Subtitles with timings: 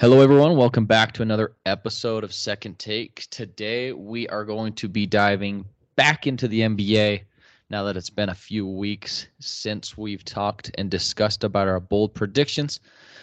[0.00, 0.56] Hello, everyone.
[0.56, 3.26] Welcome back to another episode of Second Take.
[3.30, 5.64] Today, we are going to be diving
[5.96, 7.24] back into the NBA
[7.68, 12.14] now that it's been a few weeks since we've talked and discussed about our bold
[12.14, 12.78] predictions.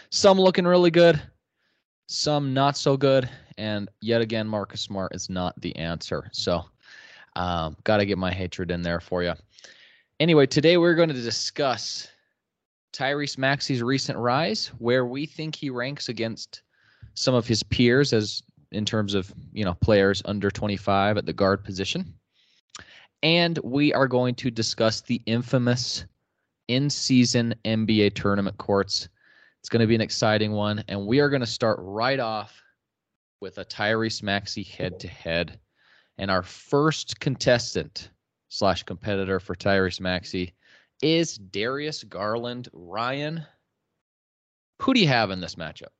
[0.10, 1.22] Some looking really good,
[2.08, 3.29] some not so good.
[3.57, 6.28] And yet again, Marcus Smart is not the answer.
[6.33, 6.65] So,
[7.37, 9.31] um, got to get my hatred in there for you.
[10.19, 12.10] Anyway, today we're going to discuss
[12.96, 16.62] Tyrese Maxey's recent rise, where we think he ranks against
[17.13, 18.41] some of his peers as
[18.72, 22.13] in terms of you know players under 25 at the guard position.
[23.22, 26.05] And we are going to discuss the infamous
[26.67, 29.09] in-season nba tournament courts.
[29.59, 32.62] It's going to be an exciting one and we are going to start right off
[33.41, 35.59] with a tyrese maxey head-to-head.
[36.17, 38.09] And our first contestant
[38.50, 40.53] slash competitor for tyrese maxey
[41.02, 43.45] is darius garland ryan
[44.81, 45.91] who do you have in this matchup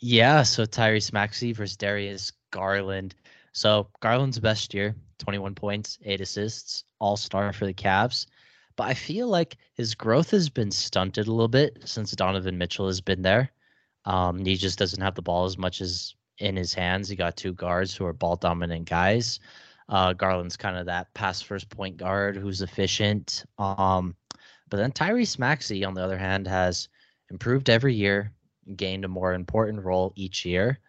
[0.00, 3.14] yeah, so Tyrese Maxey versus Darius Garland.
[3.52, 8.26] So Garland's best year, 21 points, eight assists, all star for the Cavs.
[8.76, 12.86] But I feel like his growth has been stunted a little bit since Donovan Mitchell
[12.86, 13.50] has been there.
[14.04, 17.08] Um, he just doesn't have the ball as much as in his hands.
[17.08, 19.40] He got two guards who are ball dominant guys.
[19.88, 23.44] Uh, Garland's kind of that pass first point guard who's efficient.
[23.58, 24.16] Um,
[24.68, 26.88] but then Tyrese Maxey, on the other hand, has
[27.30, 28.32] improved every year,
[28.74, 30.80] gained a more important role each year.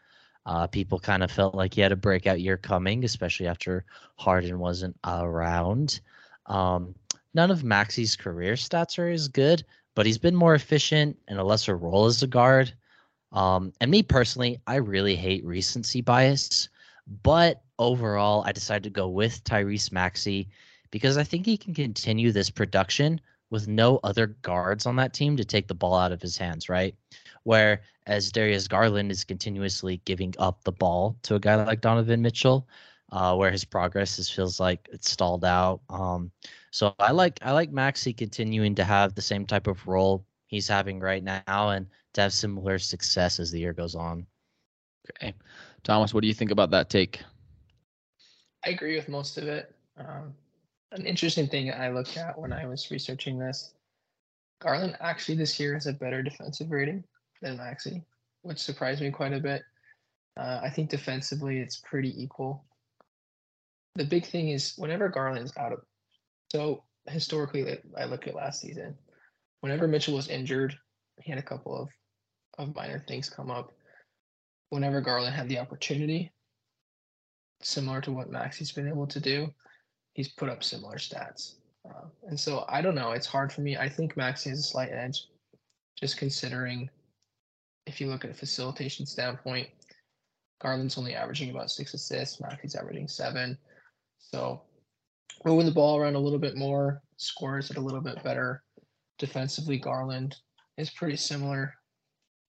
[0.47, 4.59] Uh, people kind of felt like he had a breakout year coming, especially after Harden
[4.59, 5.99] wasn't around.
[6.45, 6.95] Um,
[7.33, 11.43] none of Maxey's career stats are as good, but he's been more efficient in a
[11.43, 12.73] lesser role as a guard.
[13.33, 16.69] Um, and me personally, I really hate recency bias,
[17.23, 20.49] but overall, I decided to go with Tyrese Maxey
[20.91, 23.19] because I think he can continue this production
[23.49, 26.69] with no other guards on that team to take the ball out of his hands,
[26.69, 26.95] right?
[27.43, 32.67] Whereas Darius Garland is continuously giving up the ball to a guy like Donovan Mitchell,
[33.11, 35.81] uh, where his progress is, feels like it's stalled out.
[35.89, 36.31] Um,
[36.71, 40.67] so I like I like Maxey continuing to have the same type of role he's
[40.67, 44.25] having right now and to have similar success as the year goes on.
[45.09, 45.33] Okay,
[45.83, 47.21] Thomas, what do you think about that take?
[48.67, 49.73] I agree with most of it.
[49.97, 50.33] Um,
[50.91, 53.73] an interesting thing I looked at when I was researching this
[54.59, 57.03] Garland actually this year has a better defensive rating
[57.41, 58.03] than Maxey,
[58.41, 59.61] which surprised me quite a bit.
[60.35, 62.65] Uh, I think defensively it's pretty equal.
[63.95, 65.79] The big thing is whenever Garland's out of,
[66.51, 68.97] so historically I look at last season,
[69.61, 70.75] whenever Mitchell was injured,
[71.21, 71.89] he had a couple of
[72.57, 73.71] of minor things come up.
[74.71, 76.33] Whenever Garland had the opportunity,
[77.61, 79.53] similar to what Maxey's been able to do,
[80.13, 81.55] he's put up similar stats.
[81.87, 83.11] Uh, and so I don't know.
[83.11, 83.77] It's hard for me.
[83.77, 85.27] I think Maxey has a slight edge,
[85.99, 86.89] just considering
[87.85, 89.69] if you look at a facilitation standpoint,
[90.61, 93.57] Garland's only averaging about six assists, Maxey's averaging seven.
[94.19, 94.61] So
[95.45, 98.63] moving the ball around a little bit more, scores it a little bit better.
[99.19, 100.35] Defensively, Garland
[100.77, 101.73] is pretty similar.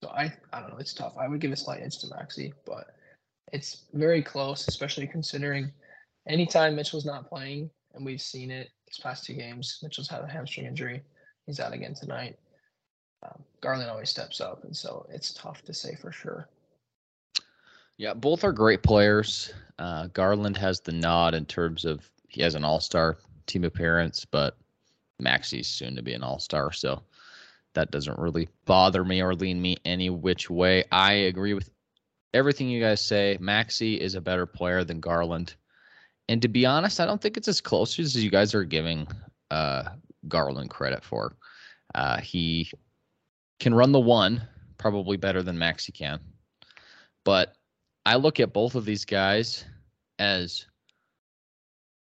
[0.02, 1.14] So I I don't know, it's tough.
[1.18, 2.88] I would give a slight edge to Maxey, but
[3.52, 5.72] it's very close, especially considering
[6.26, 10.26] anytime Mitchell's not playing, and we've seen it these past two games, Mitchell's had a
[10.26, 11.02] hamstring injury.
[11.46, 12.38] He's out again tonight
[13.22, 16.48] um, Garland always steps up, and so it's tough to say for sure.
[17.96, 19.52] Yeah, both are great players.
[19.78, 24.24] Uh, Garland has the nod in terms of he has an All Star team appearance,
[24.24, 24.56] but
[25.18, 27.02] Maxey's soon to be an All Star, so
[27.74, 30.84] that doesn't really bother me or lean me any which way.
[30.92, 31.70] I agree with
[32.34, 33.38] everything you guys say.
[33.40, 35.54] Maxey is a better player than Garland,
[36.28, 39.06] and to be honest, I don't think it's as close as you guys are giving
[39.50, 39.84] uh,
[40.28, 41.36] Garland credit for.
[41.94, 42.70] Uh, he
[43.60, 44.46] can run the one
[44.76, 46.20] probably better than Maxey can.
[47.24, 47.54] But
[48.06, 49.64] I look at both of these guys
[50.18, 50.66] as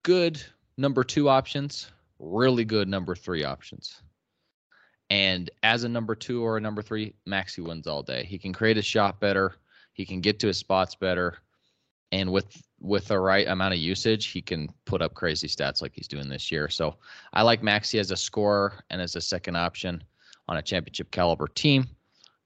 [0.03, 0.43] good
[0.77, 4.03] number two options, really good number three options.
[5.09, 8.25] And as a number two or a number three, Maxey wins all day.
[8.25, 9.55] He can create a shot better.
[9.97, 11.39] He can get to his spots better.
[12.13, 15.93] And with with the right amount of usage, he can put up crazy stats like
[15.95, 16.69] he's doing this year.
[16.69, 16.97] So
[17.33, 20.05] I like Maxey as a scorer and as a second option
[20.49, 21.87] on a championship caliber team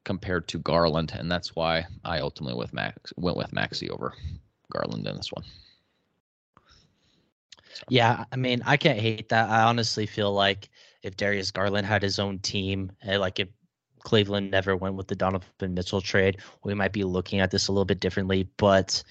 [0.05, 4.15] compared to Garland, and that's why I ultimately with Max went with Maxey over
[4.73, 5.45] Garland in this one.
[7.75, 7.85] So.
[7.89, 9.51] Yeah, I mean, I can't hate that.
[9.51, 10.71] I honestly feel like
[11.03, 13.49] if Darius Garland had his own team, eh, like if
[14.03, 17.73] Cleveland never went with the Donovan Mitchell trade, we might be looking at this a
[17.73, 18.49] little bit differently.
[18.57, 19.03] But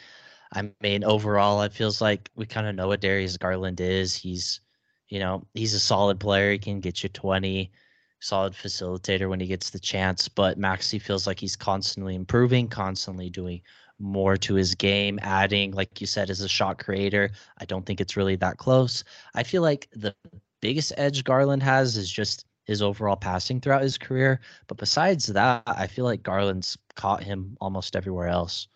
[0.53, 4.15] I mean, overall, it feels like we kind of know what Darius Garland is.
[4.15, 4.62] He's,
[5.07, 6.51] you know, he's a solid player.
[6.51, 7.71] He can get you 20,
[8.19, 13.30] solid facilitator when he gets the chance, but Maxey feels like he's constantly improving, constantly
[13.30, 13.62] doing
[14.00, 17.31] more to his game, adding, like you said, as a shot creator.
[17.59, 19.03] I don't think it's really that close.
[19.36, 20.15] I feel like the
[20.62, 24.39] biggest edge Garland has is just his overall passing throughout his career.
[24.68, 28.68] But besides that, I feel like Garland's caught him almost everywhere else.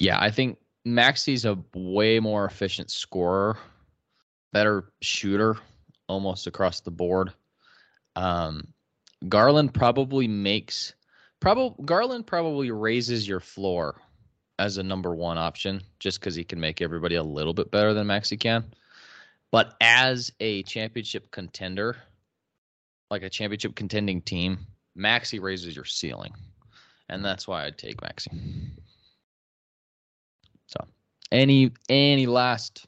[0.00, 3.56] Yeah, I think Maxey's a way more efficient scorer,
[4.52, 5.56] better shooter
[6.08, 7.32] almost across the board.
[8.16, 8.66] Um,
[9.28, 10.94] Garland probably makes
[11.38, 14.00] probably Garland probably raises your floor
[14.58, 17.94] as a number one option just because he can make everybody a little bit better
[17.94, 18.64] than Maxey can.
[19.52, 21.96] But as a championship contender,
[23.10, 26.32] like a championship contending team, Maxey raises your ceiling.
[27.08, 28.30] And that's why I'd take Maxey.
[30.66, 30.86] So
[31.30, 32.86] any any last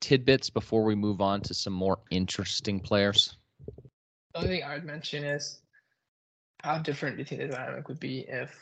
[0.00, 3.36] tidbits before we move on to some more interesting players?
[4.34, 5.60] The only thing I would mention is
[6.62, 8.54] how different do you think the dynamic would be if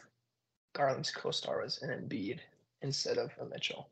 [0.75, 2.39] Garland's co-star was an Embiid
[2.83, 3.89] instead of a Mitchell?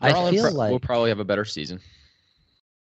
[0.00, 1.80] I Garland feel pro- like will probably have a better season.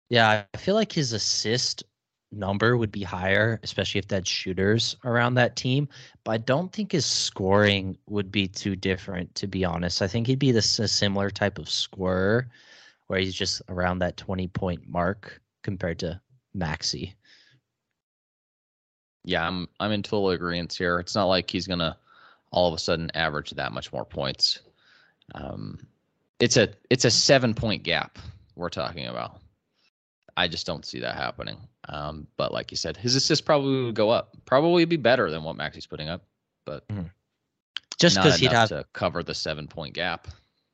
[0.10, 1.84] Yeah, I feel like his assist
[2.32, 5.88] number would be higher, especially if that shooters around that team.
[6.24, 10.02] But I don't think his scoring would be too different, to be honest.
[10.02, 12.50] I think he'd be this a similar type of scorer
[13.08, 16.22] where he's just around that 20 point mark compared to
[16.54, 17.16] Maxey.
[19.24, 21.00] Yeah, I'm I'm in total agreement here.
[21.00, 21.98] It's not like he's gonna
[22.52, 24.60] all of a sudden average that much more points.
[25.36, 25.80] Um,
[26.40, 28.20] it's a it's a seven point gap
[28.56, 29.42] we're talking about.
[30.38, 31.58] I just don't see that happening.
[31.90, 34.38] Um, but like you said, his assists probably would go up.
[34.46, 36.24] Probably be better than what Maxey's putting up,
[36.64, 36.84] but
[38.00, 40.28] Just because he'd have to cover the seven point gap.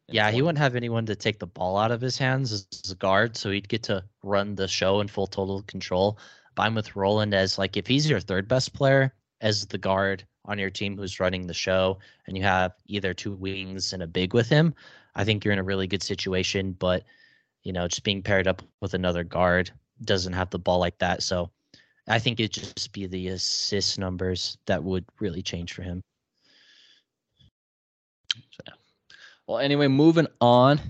[0.09, 2.95] Yeah, he wouldn't have anyone to take the ball out of his hands as a
[2.95, 6.19] guard, so he'd get to run the show in full total control.
[6.55, 10.25] But I'm with Roland as like if he's your third best player as the guard
[10.43, 14.07] on your team who's running the show, and you have either two wings and a
[14.07, 14.75] big with him,
[15.15, 16.73] I think you're in a really good situation.
[16.73, 17.05] But
[17.63, 19.71] you know, just being paired up with another guard
[20.03, 21.49] doesn't have the ball like that, so
[22.07, 26.01] I think it'd just be the assist numbers that would really change for him.
[28.33, 28.73] So, yeah.
[29.47, 30.81] well, anyway, moving on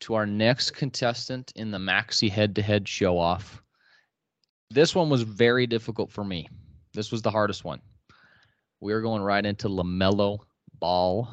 [0.00, 3.62] to our next contestant in the Maxey head to head show off.
[4.70, 6.48] This one was very difficult for me.
[6.94, 7.80] This was the hardest one.
[8.80, 10.38] We are going right into LaMelo
[10.78, 11.28] Ball.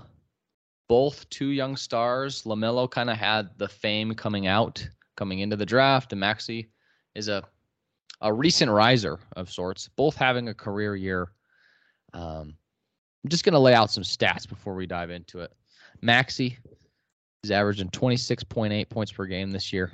[0.87, 2.43] Both two young stars.
[2.43, 6.69] LaMelo kind of had the fame coming out, coming into the draft, and Maxey
[7.15, 7.43] is a
[8.21, 11.31] a recent riser of sorts, both having a career year.
[12.13, 12.55] Um,
[13.23, 15.51] I'm just going to lay out some stats before we dive into it.
[16.01, 16.57] Maxey
[17.43, 19.91] is averaging 26.8 points per game this year,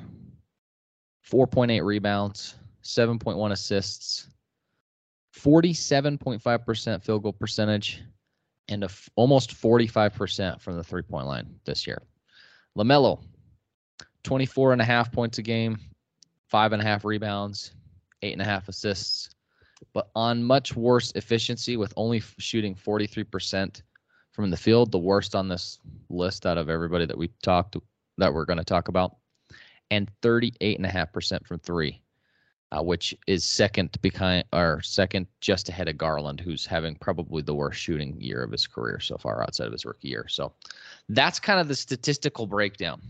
[1.29, 4.27] 4.8 rebounds, 7.1 assists,
[5.35, 8.01] 47.5% field goal percentage,
[8.71, 12.01] and almost 45% from the three point line this year.
[12.77, 13.21] LaMelo,
[14.23, 15.77] 24 and a half points a game,
[16.47, 17.73] five and a half rebounds,
[18.21, 19.29] eight and a half assists,
[19.93, 23.81] but on much worse efficiency with only f- shooting 43%
[24.31, 25.79] from the field, the worst on this
[26.09, 27.75] list out of everybody that we talked
[28.17, 29.17] that we're going to talk about,
[29.89, 32.01] and 38.5% from three,
[32.71, 37.53] uh, which is second behind or second just ahead of Garland, who's having probably the
[37.53, 40.25] worst shooting year of his career so far outside of his rookie year.
[40.29, 40.53] So
[41.09, 43.01] that's kind of the statistical breakdown.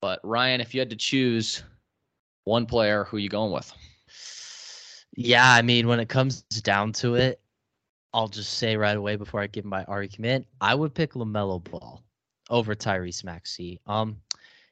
[0.00, 1.62] But Ryan, if you had to choose
[2.44, 3.72] one player, who you going with?
[5.16, 7.40] Yeah, I mean, when it comes down to it,
[8.12, 12.02] I'll just say right away before I give my argument, I would pick Lamelo Ball
[12.50, 13.80] over Tyrese Maxey.
[13.86, 14.16] Um,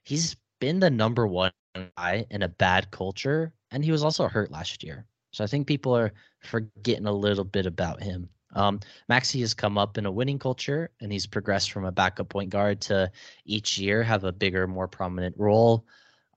[0.04, 4.50] he's been the number one guy in a bad culture, and he was also hurt
[4.50, 5.06] last year.
[5.32, 8.28] So I think people are forgetting a little bit about him.
[8.54, 8.78] Um,
[9.08, 12.50] Maxey has come up in a winning culture, and he's progressed from a backup point
[12.50, 13.10] guard to
[13.44, 15.84] each year have a bigger, more prominent role.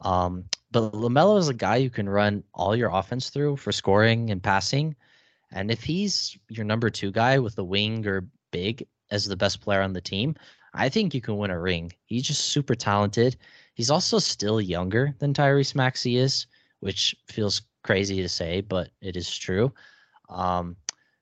[0.02, 4.32] Um, but Lamelo is a guy you can run all your offense through for scoring
[4.32, 4.96] and passing.
[5.52, 9.62] And if he's your number two guy with a wing or big as the best
[9.62, 10.36] player on the team,
[10.74, 11.94] I think you can win a ring.
[12.06, 13.38] He's just super talented.
[13.78, 16.48] He's also still younger than Tyrese Maxey is,
[16.80, 19.72] which feels crazy to say, but it is true.
[20.30, 20.76] Um,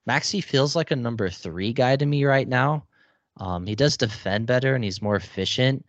[0.06, 2.86] Maxey feels like a number three guy to me right now.
[3.42, 5.86] Um, he does defend better and he's more efficient,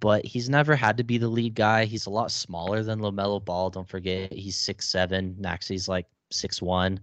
[0.00, 1.86] but he's never had to be the lead guy.
[1.86, 3.70] He's a lot smaller than LaMelo Ball.
[3.70, 5.34] Don't forget, he's six seven.
[5.38, 7.00] Maxey's like six one.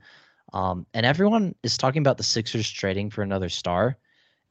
[0.53, 3.97] Um, and everyone is talking about the Sixers trading for another star.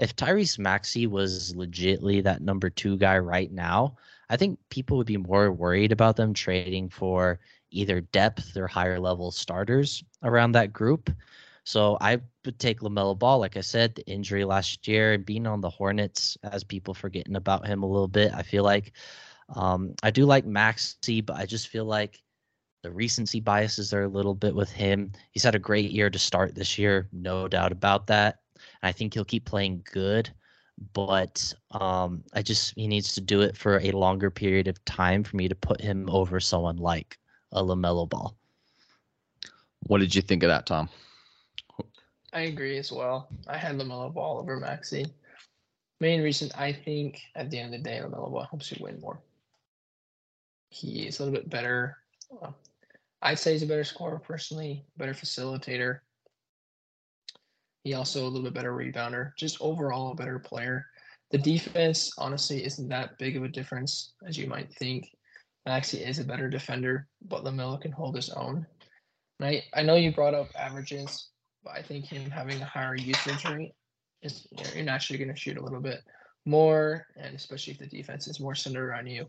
[0.01, 3.97] If Tyrese Maxey was legitly that number two guy right now,
[4.31, 8.99] I think people would be more worried about them trading for either depth or higher
[8.99, 11.11] level starters around that group.
[11.65, 13.39] So I would take LaMelo Ball.
[13.39, 17.37] Like I said, the injury last year and being on the Hornets as people forgetting
[17.37, 18.33] about him a little bit.
[18.33, 18.93] I feel like
[19.55, 22.23] um, I do like Maxey, but I just feel like
[22.83, 25.13] the recency biases are a little bit with him.
[25.33, 28.39] He's had a great year to start this year, no doubt about that.
[28.83, 30.33] I think he'll keep playing good,
[30.93, 35.25] but um, I just he needs to do it for a longer period of time
[35.25, 37.19] for me to put him over someone like
[37.53, 38.37] a LaMelo Ball.
[39.87, 40.89] What did you think of that, Tom?
[42.33, 43.29] I agree as well.
[43.47, 45.07] I had LaMelo Ball over Maxey.
[46.01, 49.01] Main reason I think at the end of the day, LaMelo Ball helps you win
[49.01, 49.21] more.
[50.71, 51.97] He is a little bit better.
[52.31, 52.55] Well,
[53.23, 56.01] I'd say he's a better scorer personally, better facilitator.
[57.85, 60.87] He also a little bit better rebounder, just overall a better player.
[61.31, 65.11] The defense, honestly, isn't that big of a difference as you might think.
[65.67, 68.67] Maxey is a better defender, but LaMelo can hold his own.
[69.39, 71.29] And I, I know you brought up averages,
[71.63, 73.73] but I think him having a higher usage rate
[74.23, 76.01] is you're naturally going to shoot a little bit
[76.47, 79.27] more, and especially if the defense is more centered around you.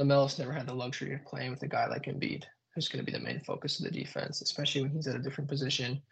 [0.00, 2.42] LaMelo's never had the luxury of playing with a guy like Embiid,
[2.74, 5.22] who's going to be the main focus of the defense, especially when he's at a
[5.22, 6.02] different position.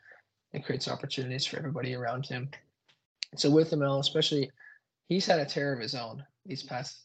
[0.52, 2.50] It creates opportunities for everybody around him.
[3.36, 4.50] So with LaMelo, especially,
[5.08, 7.04] he's had a tear of his own these past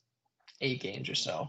[0.61, 1.47] eight games or so.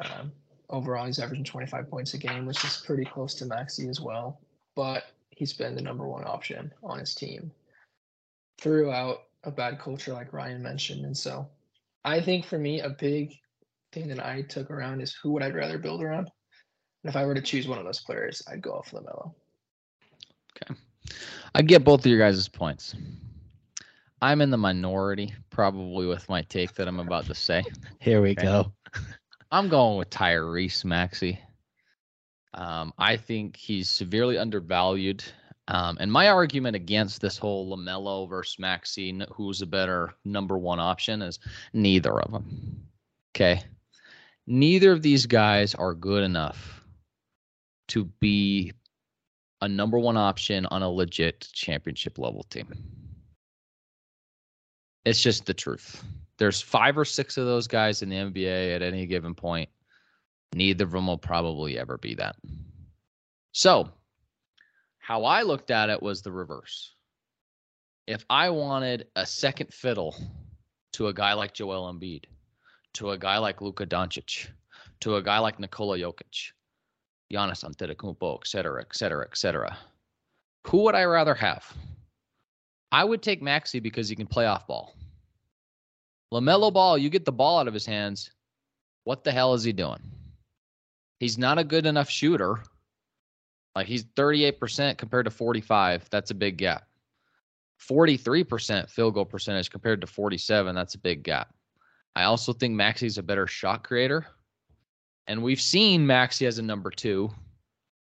[0.00, 0.32] Um,
[0.68, 4.40] overall, he's averaging 25 points a game, which is pretty close to Maxey as well.
[4.74, 7.50] But he's been the number one option on his team
[8.60, 11.04] throughout a bad culture, like Ryan mentioned.
[11.04, 11.48] And so
[12.04, 13.32] I think for me, a big
[13.92, 16.30] thing that I took around is who would I rather build around?
[17.02, 19.32] And if I were to choose one of those players, I'd go off LaMelo.
[20.56, 20.74] Okay.
[21.54, 22.94] I get both of your guys' points.
[24.20, 27.62] I'm in the minority, probably with my take that I'm about to say.
[28.00, 28.42] Here we okay.
[28.42, 28.72] go.
[29.52, 31.38] I'm going with Tyrese Maxey.
[32.54, 35.24] Um, I think he's severely undervalued.
[35.68, 40.80] Um, and my argument against this whole LaMelo versus Maxey, who's a better number one
[40.80, 41.38] option, is
[41.72, 42.86] neither of them.
[43.34, 43.62] Okay.
[44.46, 46.84] Neither of these guys are good enough
[47.88, 48.72] to be
[49.64, 52.68] a number one option on a legit championship level team.
[55.06, 56.04] It's just the truth.
[56.36, 59.70] There's five or six of those guys in the NBA at any given point.
[60.54, 62.36] Neither of them will probably ever be that.
[63.52, 63.90] So,
[64.98, 66.92] how I looked at it was the reverse.
[68.06, 70.14] If I wanted a second fiddle
[70.92, 72.24] to a guy like Joel Embiid,
[72.94, 74.48] to a guy like Luka Doncic,
[75.00, 76.52] to a guy like Nikola Jokic,
[77.32, 79.76] Giannis Antetokounmpo, et cetera, et cetera, et cetera.
[80.66, 81.70] Who would I rather have?
[82.92, 84.94] I would take Maxey because he can play off ball.
[86.32, 88.30] LaMelo Ball, you get the ball out of his hands.
[89.04, 90.00] What the hell is he doing?
[91.20, 92.60] He's not a good enough shooter.
[93.74, 96.08] Like he's 38% compared to 45.
[96.10, 96.86] That's a big gap.
[97.80, 100.74] 43% field goal percentage compared to 47.
[100.74, 101.54] That's a big gap.
[102.16, 104.26] I also think Maxey's a better shot creator.
[105.26, 107.30] And we've seen Maxey as a number two.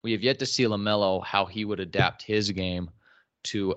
[0.03, 2.91] We have yet to see LaMelo how he would adapt his game
[3.45, 3.75] to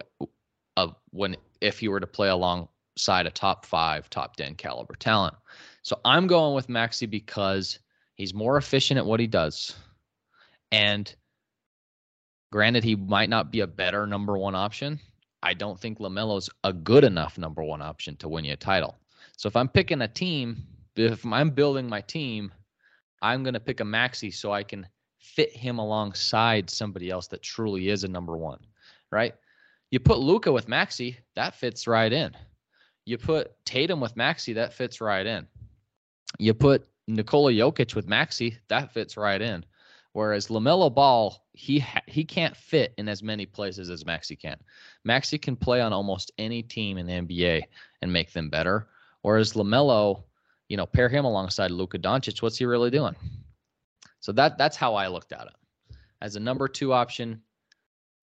[0.78, 5.36] a, when if he were to play alongside a top five, top 10 caliber talent.
[5.82, 7.80] So I'm going with Maxey because
[8.16, 9.76] he's more efficient at what he does.
[10.72, 11.14] And
[12.52, 15.00] granted, he might not be a better number one option.
[15.44, 18.96] I don't think LaMelo's a good enough number one option to win you a title.
[19.38, 20.64] So if I'm picking a team,
[20.96, 22.52] if I'm building my team,
[23.22, 24.88] I'm going to pick a Maxey so I can
[25.20, 28.60] fit him alongside somebody else that truly is a number one,
[29.12, 29.34] right?
[29.92, 32.36] You put Luka with Maxey, that fits right in.
[33.06, 35.48] You put Tatum with Maxey, that fits right in.
[36.40, 39.66] You put Nikola Jokic with Maxey, that fits right in.
[40.14, 44.58] Whereas LaMelo Ball, he ha- he can't fit in as many places as Maxey can.
[45.04, 47.64] Maxey can play on almost any team in the NBA
[48.02, 48.88] and make them better.
[49.24, 50.24] Whereas LaMelo,
[50.70, 53.16] you know, pair him alongside Luka Doncic, what's he really doing?
[54.20, 55.98] So that that's how I looked at it.
[56.22, 57.42] As a number two option,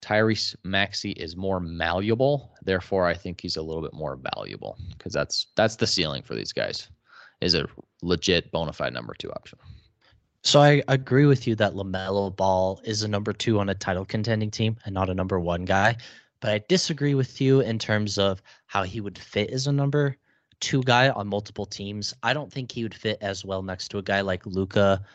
[0.01, 2.51] Tyrese Maxey is more malleable.
[2.63, 6.35] Therefore, I think he's a little bit more valuable because that's that's the ceiling for
[6.35, 6.89] these guys.
[7.39, 7.67] Is a
[8.01, 9.59] legit bona fide number two option.
[10.43, 14.03] So I agree with you that LaMelo Ball is a number two on a title
[14.03, 15.95] contending team and not a number one guy.
[16.41, 20.17] But I disagree with you in terms of how he would fit as a number
[20.63, 22.19] two guy on multiple teams.
[22.29, 25.13] I don't think he would fit as well next to a guy like Luka,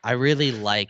[0.04, 0.90] I really like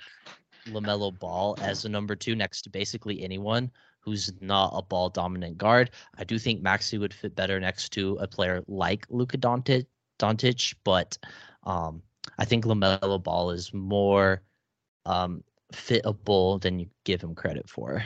[0.70, 3.70] LaMelo Ball as a number two next to basically anyone
[4.00, 5.92] who's not a ball dominant guard.
[6.18, 11.18] I do think Maxey would fit better next to a player like Luka Doncic but
[11.64, 12.02] um,
[12.38, 14.42] I think LaMelo Ball is more
[15.06, 18.04] um, fitable than you give him credit for.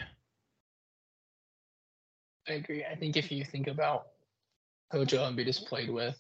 [2.47, 2.85] I agree.
[2.85, 4.07] I think if you think about
[4.91, 6.17] who Joel Embiid has played with,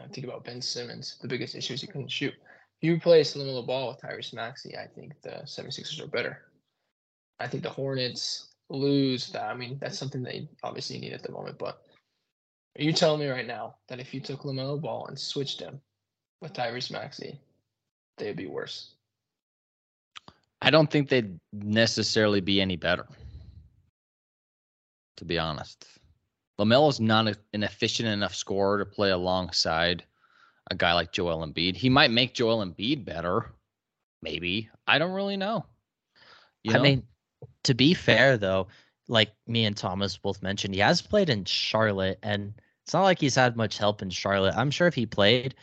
[0.00, 2.34] I think about Ben Simmons, the biggest issue is he couldn't shoot.
[2.34, 6.42] If you replace LaMelo Ball with Tyrese Maxey, I think the 76ers are better.
[7.40, 9.44] I think the Hornets lose that.
[9.44, 11.58] I mean, that's something they obviously need at the moment.
[11.58, 11.82] But
[12.78, 15.80] are you telling me right now that if you took LaMelo Ball and switched him
[16.40, 17.38] with Tyrese Maxey,
[18.18, 18.92] they'd be worse?
[20.62, 23.06] I don't think they'd necessarily be any better
[25.16, 25.86] to be honest.
[26.58, 30.04] LaMelo's not a, an efficient enough scorer to play alongside
[30.70, 31.76] a guy like Joel Embiid.
[31.76, 33.52] He might make Joel Embiid better,
[34.22, 34.70] maybe.
[34.86, 35.66] I don't really know.
[36.62, 36.78] You know?
[36.78, 37.02] I mean,
[37.64, 38.68] to be fair though,
[39.08, 43.20] like me and Thomas both mentioned, he has played in Charlotte, and it's not like
[43.20, 44.56] he's had much help in Charlotte.
[44.56, 45.54] I'm sure if he played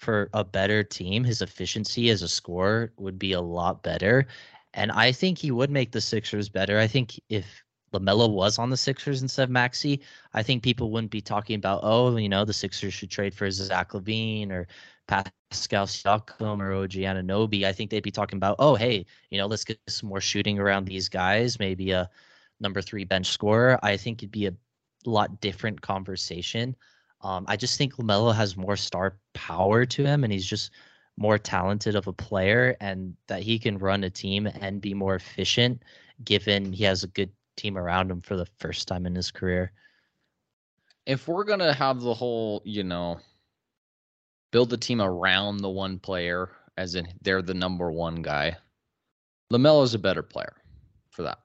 [0.00, 4.26] for a better team, his efficiency as a scorer would be a lot better.
[4.72, 6.78] And I think he would make the Sixers better.
[6.78, 10.00] I think if LaMelo was on the Sixers instead of Maxey,
[10.32, 13.50] I think people wouldn't be talking about, oh, you know, the Sixers should trade for
[13.50, 14.68] Zach LaVine or
[15.06, 17.64] Pascal Siakam or OG Anunoby.
[17.64, 20.58] I think they'd be talking about, oh, hey, you know, let's get some more shooting
[20.58, 22.08] around these guys, maybe a
[22.58, 23.78] number three bench scorer.
[23.82, 24.54] I think it'd be a
[25.04, 26.74] lot different conversation.
[27.22, 30.70] Um, I just think LaMelo has more star power to him, and he's just
[31.16, 35.14] more talented of a player, and that he can run a team and be more
[35.14, 35.82] efficient
[36.24, 39.72] given he has a good team around him for the first time in his career.
[41.06, 43.20] If we're gonna have the whole, you know,
[44.50, 48.56] build the team around the one player, as in they're the number one guy,
[49.52, 50.54] LaMelo is a better player
[51.10, 51.38] for that.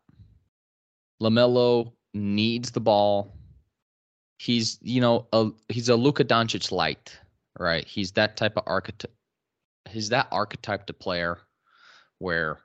[1.21, 3.35] LaMelo needs the ball.
[4.37, 7.17] He's, you know, a, he's a Luka Doncic light,
[7.57, 7.85] right?
[7.85, 9.11] He's that type of archetype.
[9.89, 11.39] He's that archetype to player
[12.19, 12.59] where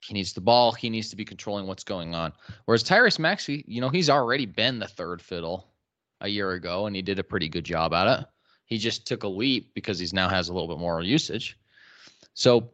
[0.00, 0.72] he needs the ball.
[0.72, 2.32] He needs to be controlling what's going on.
[2.66, 5.66] Whereas Tyrese Maxey, you know, he's already been the third fiddle
[6.20, 8.26] a year ago, and he did a pretty good job at it.
[8.66, 11.58] He just took a leap because he's now has a little bit more usage.
[12.34, 12.70] So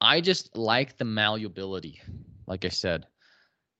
[0.00, 2.00] I just like the malleability.
[2.46, 3.06] Like I said,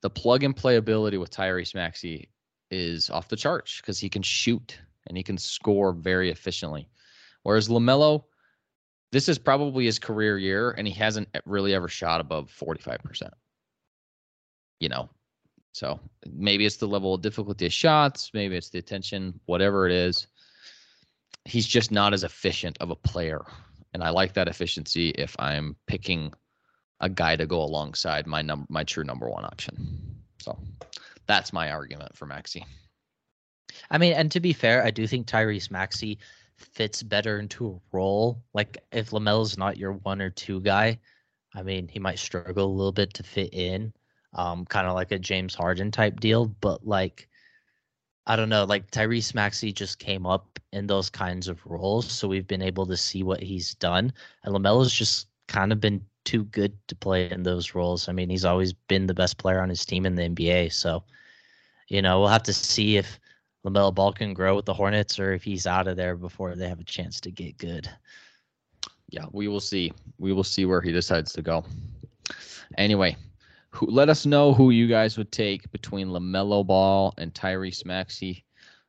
[0.03, 2.29] the plug and play ability with Tyrese Maxey
[2.70, 6.88] is off the charts because he can shoot and he can score very efficiently.
[7.42, 8.24] Whereas LaMelo,
[9.12, 13.31] this is probably his career year, and he hasn't really ever shot above 45%.
[14.81, 15.09] You know,
[15.72, 16.00] so
[16.33, 20.27] maybe it's the level of difficulty of shots, maybe it's the attention, whatever it is.
[21.44, 23.42] He's just not as efficient of a player.
[23.92, 26.33] And I like that efficiency if I'm picking
[27.00, 30.16] a guy to go alongside my number my true number one option.
[30.40, 30.59] So
[31.27, 32.65] that's my argument for Maxey.
[33.91, 36.19] I mean, and to be fair, I do think Tyrese Maxey
[36.57, 38.43] fits better into a role.
[38.53, 40.99] Like if LaMelo's not your one or two guy,
[41.55, 43.93] I mean, he might struggle a little bit to fit in,
[44.35, 46.47] um, kind of like a James Harden type deal.
[46.47, 47.29] But like,
[48.27, 52.27] I don't know, like Tyrese Maxey just came up in those kinds of roles, so
[52.27, 54.13] we've been able to see what he's done,
[54.45, 58.09] and LaMelo's just kind of been too good to play in those roles.
[58.09, 61.05] I mean, he's always been the best player on his team in the NBA, so
[61.89, 63.21] you know, we'll have to see if
[63.65, 66.69] LaMelo Ball can grow with the Hornets or if he's out of there before they
[66.69, 67.89] have a chance to get good.
[69.11, 69.93] Yeah, we will see.
[70.19, 71.65] We will see where he decides to go.
[72.79, 73.17] Anyway,
[73.71, 78.45] who, let us know who you guys would take between LaMelo Ball and Tyrese Maxey,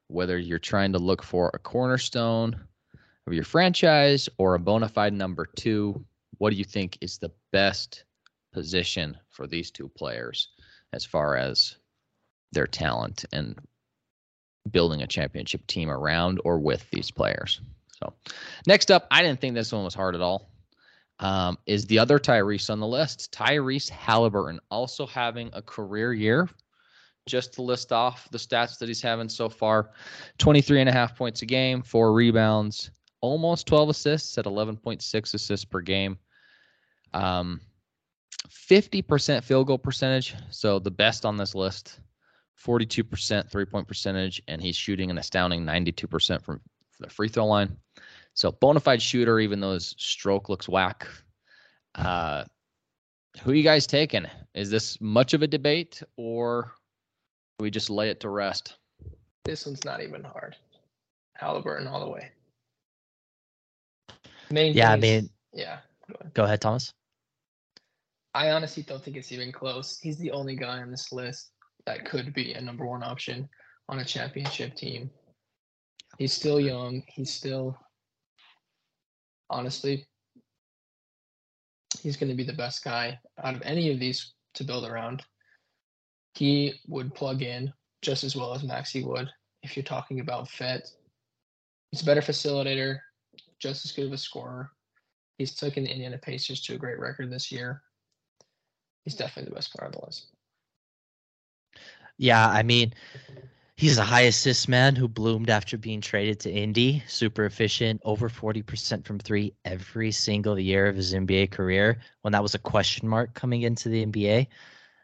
[0.07, 2.59] whether you're trying to look for a cornerstone
[3.27, 6.03] of your franchise or a bona fide number two.
[6.37, 8.03] What do you think is the best
[8.53, 10.49] position for these two players
[10.93, 11.77] as far as
[12.51, 13.59] their talent and
[14.71, 17.61] building a championship team around or with these players.
[17.99, 18.13] So,
[18.67, 20.49] next up, I didn't think this one was hard at all.
[21.19, 23.33] Um, is the other Tyrese on the list?
[23.33, 26.49] Tyrese Halliburton also having a career year.
[27.27, 29.89] Just to list off the stats that he's having so far
[30.37, 35.65] 23 and a half points a game, four rebounds, almost 12 assists at 11.6 assists
[35.65, 36.19] per game.
[37.15, 37.61] Um,
[38.49, 41.99] 50% field goal percentage, so the best on this list
[42.63, 46.59] 42% three point percentage, and he's shooting an astounding 92% from
[46.99, 47.75] the free throw line.
[48.33, 51.07] So bona fide shooter, even though his stroke looks whack.
[51.95, 52.43] Uh,
[53.41, 54.25] who you guys taking?
[54.53, 56.71] Is this much of a debate, or
[57.59, 58.75] we just lay it to rest?
[59.43, 60.55] This one's not even hard.
[61.35, 62.31] Halliburton all the way.
[64.49, 65.79] Main Yeah, I mean- yeah.
[66.07, 66.33] Go ahead.
[66.33, 66.93] Go ahead, Thomas.
[68.35, 69.97] I honestly don't think it's even close.
[69.97, 71.51] He's the only guy on this list
[71.85, 73.47] that could be a number one option
[73.87, 75.09] on a championship team.
[76.17, 77.01] He's still young.
[77.07, 77.79] He's still,
[79.49, 80.05] honestly,
[82.01, 85.23] he's going to be the best guy out of any of these to build around.
[86.33, 87.71] He would plug in
[88.01, 89.29] just as well as Maxey would
[89.63, 90.89] if you're talking about fit.
[91.91, 92.97] He's a better facilitator,
[93.59, 94.71] just as good of a scorer.
[95.37, 97.81] He's taken the Indiana Pacers to a great record this year.
[99.05, 100.27] He's definitely the best player on the list.
[102.17, 102.93] Yeah, I mean,
[103.75, 107.03] he's a high assist man who bloomed after being traded to Indy.
[107.07, 112.41] Super efficient, over 40% from three every single year of his NBA career when that
[112.41, 114.47] was a question mark coming into the NBA.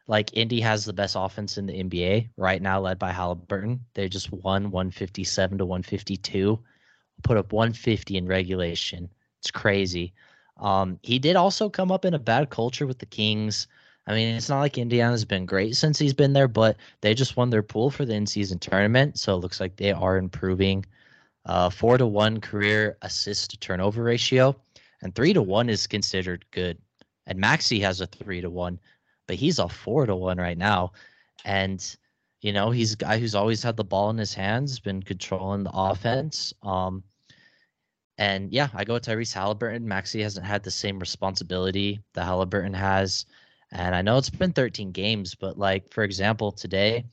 [0.07, 3.85] Like, Indy has the best offense in the NBA right now, led by Halliburton.
[3.93, 6.59] They just won 157 to 152,
[7.23, 9.09] put up 150 in regulation.
[9.39, 10.13] It's crazy.
[10.57, 13.67] Um, he did also come up in a bad culture with the Kings.
[14.11, 17.37] I mean, it's not like Indiana's been great since he's been there, but they just
[17.37, 20.85] won their pool for the in-season tournament, so it looks like they are improving.
[21.45, 24.53] Uh, four to one career assist to turnover ratio,
[25.01, 26.77] and three to one is considered good.
[27.25, 28.81] And Maxey has a three to one,
[29.27, 30.91] but he's a four to one right now.
[31.45, 31.95] And
[32.41, 35.63] you know, he's a guy who's always had the ball in his hands, been controlling
[35.63, 36.53] the offense.
[36.63, 37.01] Um,
[38.17, 39.87] and yeah, I go with Tyrese Halliburton.
[39.87, 43.25] Maxey hasn't had the same responsibility that Halliburton has.
[43.71, 47.05] And I know it's been 13 games, but like for example, today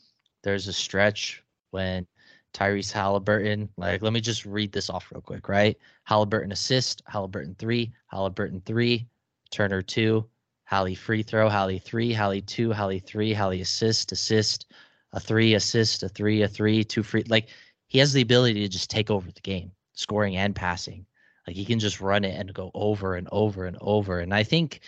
[0.42, 2.06] there's a stretch when
[2.54, 5.76] Tyrese Halliburton, like let me just read this off real quick, right?
[6.04, 9.06] Halliburton assist, Halliburton three, Halliburton three,
[9.50, 10.26] Turner two,
[10.64, 14.66] Hallie free throw, Hallie three, Hallie two, Hallie three, Hallie assist, assist,
[15.12, 17.24] a three, assist, a three, a three, two free.
[17.28, 17.48] Like
[17.86, 21.06] he has the ability to just take over the game, scoring and passing.
[21.46, 24.20] Like he can just run it and go over and over and over.
[24.20, 24.80] And I think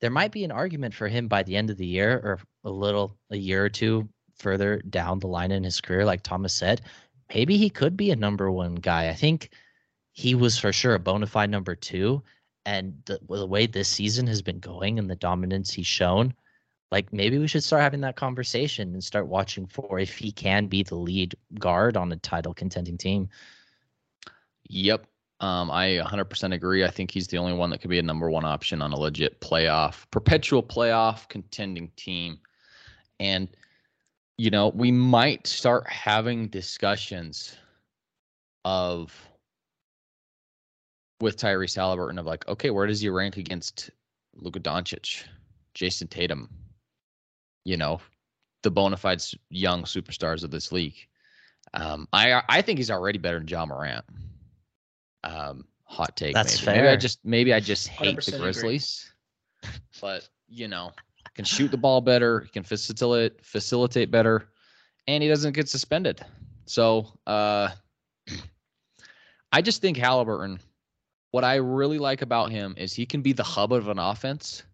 [0.00, 2.70] there might be an argument for him by the end of the year or a
[2.70, 6.80] little a year or two further down the line in his career like thomas said
[7.34, 9.50] maybe he could be a number one guy i think
[10.12, 12.22] he was for sure a bona fide number two
[12.66, 16.34] and the, the way this season has been going and the dominance he's shown
[16.90, 20.66] like maybe we should start having that conversation and start watching for if he can
[20.66, 23.28] be the lead guard on a title contending team
[24.68, 25.09] Yep.
[25.40, 26.84] Um, I 100% agree.
[26.84, 28.98] I think he's the only one that could be a number one option on a
[28.98, 32.38] legit playoff, perpetual playoff contending team.
[33.18, 33.48] And,
[34.36, 37.56] you know, we might start having discussions
[38.66, 39.14] of
[41.22, 43.90] with Tyrese Halliburton of like, okay, where does he rank against
[44.34, 45.24] Luka Doncic,
[45.74, 46.50] Jayson Tatum,
[47.64, 48.00] you know,
[48.62, 50.96] the bona fide young superstars of this league?
[51.72, 54.04] Um, I I think he's already better than Ja Morant.
[55.24, 56.34] Um, hot take.
[56.34, 56.78] That's maybe.
[56.78, 58.44] Maybe I just maybe I just hate 100% the agree.
[58.44, 59.12] Grizzlies,
[60.00, 60.92] but you know,
[61.34, 62.40] can shoot the ball better.
[62.40, 64.48] He can facilitate facilitate better,
[65.06, 66.20] and he doesn't get suspended.
[66.66, 67.70] So uh,
[69.52, 70.60] I just think Halliburton.
[71.32, 74.64] What I really like about him is he can be the hub of an offense,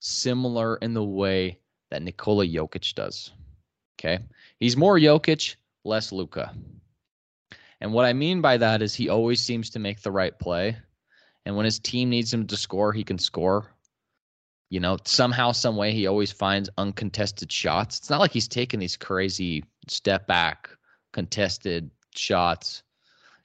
[0.00, 1.58] similar in the way
[1.90, 3.32] that Nikola Jokic does.
[3.98, 4.18] Okay,
[4.58, 6.54] he's more Jokic, less Luka.
[7.80, 10.76] And what I mean by that is he always seems to make the right play.
[11.46, 13.74] And when his team needs him to score, he can score.
[14.68, 17.98] You know, somehow, some way, he always finds uncontested shots.
[17.98, 20.70] It's not like he's taking these crazy step back,
[21.12, 22.82] contested shots.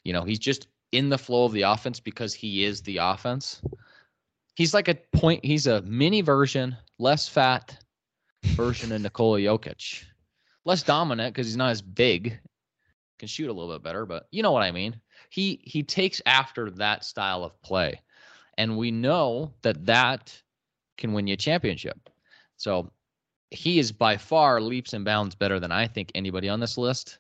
[0.04, 3.62] You know, he's just in the flow of the offense because he is the offense.
[4.56, 7.78] He's like a point, he's a mini version, less fat
[8.44, 10.04] version of Nikola Jokic.
[10.64, 12.40] Less dominant because he's not as big
[13.20, 15.00] can shoot a little bit better, but you know what I mean.
[15.30, 18.02] He he takes after that style of play,
[18.58, 20.42] and we know that that
[20.98, 22.10] can win you a championship.
[22.58, 22.92] So
[23.52, 27.20] he is by far leaps and bounds better than I think anybody on this list.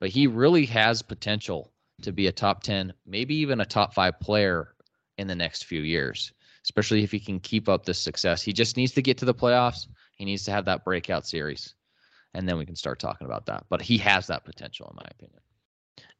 [0.00, 4.20] But he really has potential to be a top ten, maybe even a top five
[4.20, 4.74] player
[5.16, 6.32] in the next few years,
[6.64, 8.42] especially if he can keep up this success.
[8.42, 9.86] He just needs to get to the playoffs.
[10.16, 11.75] He needs to have that breakout series
[12.36, 13.64] and then we can start talking about that.
[13.68, 15.40] But he has that potential, in my opinion.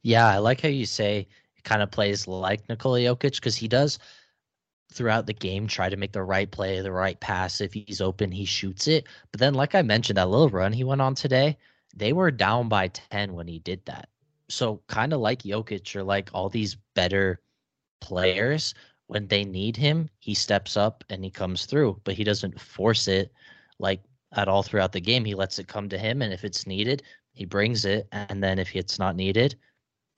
[0.03, 3.69] Yeah, I like how you say he kind of plays like Nikola Jokic because he
[3.69, 3.99] does
[4.93, 7.61] throughout the game try to make the right play, the right pass.
[7.61, 9.07] If he's open, he shoots it.
[9.31, 11.59] But then, like I mentioned, that little run he went on today,
[11.95, 14.09] they were down by 10 when he did that.
[14.49, 17.41] So kind of like Jokic or like all these better
[18.01, 18.75] players,
[19.09, 23.07] when they need him, he steps up and he comes through, but he doesn't force
[23.09, 23.33] it
[23.79, 24.01] like
[24.37, 25.25] at all throughout the game.
[25.25, 28.09] He lets it come to him, and if it's needed, he brings it.
[28.13, 29.57] And then if it's not needed,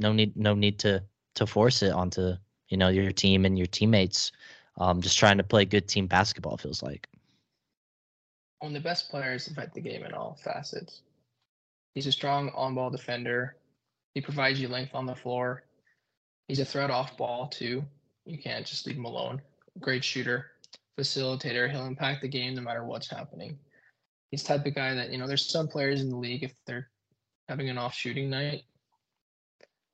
[0.00, 1.02] no need no need to
[1.34, 2.34] to force it onto
[2.68, 4.32] you know your team and your teammates.
[4.76, 7.08] Um, just trying to play good team basketball feels like.
[8.60, 11.02] One of the best players affect the game in all facets.
[11.94, 13.56] He's a strong on-ball defender.
[14.14, 15.64] He provides you length on the floor.
[16.46, 17.84] He's a threat off ball too.
[18.24, 19.42] You can't just leave him alone.
[19.80, 20.52] Great shooter,
[20.98, 21.70] facilitator.
[21.70, 23.58] He'll impact the game no matter what's happening.
[24.30, 26.52] He's the type of guy that, you know, there's some players in the league, if
[26.66, 26.88] they're
[27.48, 28.62] having an off shooting night,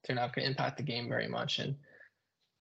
[0.07, 1.61] they're not going to impact the game very much.
[1.61, 1.77] And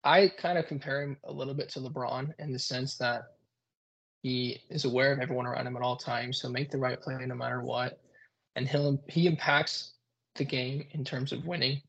[0.03, 3.23] I kind of compare him a little bit to LeBron in the sense that
[4.23, 6.41] he is aware of everyone around him at all times.
[6.41, 8.01] So make the right play no matter what.
[8.57, 9.95] And he'll he impacts
[10.37, 11.81] the game in terms of winning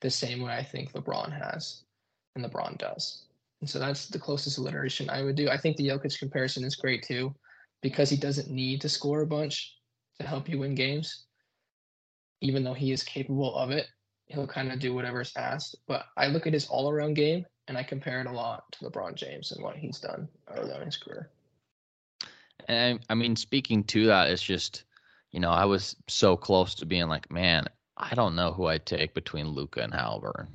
[0.00, 1.84] the same way I think LeBron has
[2.34, 3.26] and LeBron does.
[3.60, 5.48] And so that's the closest alliteration I would do.
[5.48, 7.34] I think the Jokic comparison is great too,
[7.82, 9.76] because he doesn't need to score a bunch
[10.20, 11.24] to help you win games.
[12.40, 13.86] Even though he is capable of it,
[14.26, 15.76] he'll kind of do whatever's asked.
[15.86, 18.84] But I look at his all around game and I compare it a lot to
[18.84, 21.30] LeBron James and what he's done early in his career.
[22.68, 24.84] And I mean, speaking to that, it's just,
[25.32, 27.66] you know, I was so close to being like, man,
[27.96, 30.48] I don't know who I'd take between Luka and Halliburton.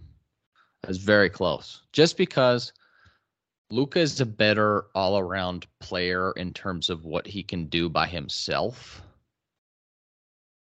[0.84, 2.72] I was very close, just because
[3.70, 8.08] Luka is a better all around player in terms of what he can do by
[8.08, 9.02] himself.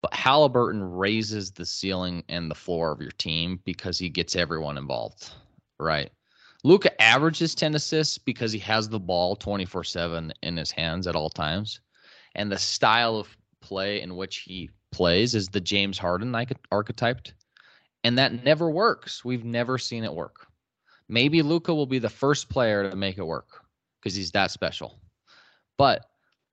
[0.03, 4.77] But Halliburton raises the ceiling and the floor of your team because he gets everyone
[4.77, 5.31] involved,
[5.79, 6.11] right?
[6.65, 11.15] Luka averages 10 assists because he has the ball 24 7 in his hands at
[11.15, 11.81] all times.
[12.35, 16.35] And the style of play in which he plays is the James Harden
[16.73, 17.35] archetyped.
[18.03, 19.25] And that never works.
[19.25, 20.50] We've never seen it work.
[21.11, 23.65] Maybe Luka will be the first player to make it work
[23.99, 25.01] because he's that special.
[25.77, 26.07] But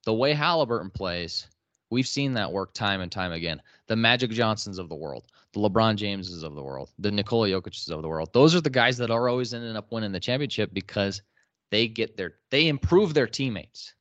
[0.03, 1.45] the way Halliburton plays,
[1.91, 3.61] we've seen that work time and time again.
[3.85, 7.87] The Magic Johnsons of the world, the LeBron Jameses of the world, the Nikola Jokic's
[7.87, 8.29] of the world.
[8.33, 11.21] Those are the guys that are always ending up winning the championship because
[11.69, 13.93] they get their they improve their teammates.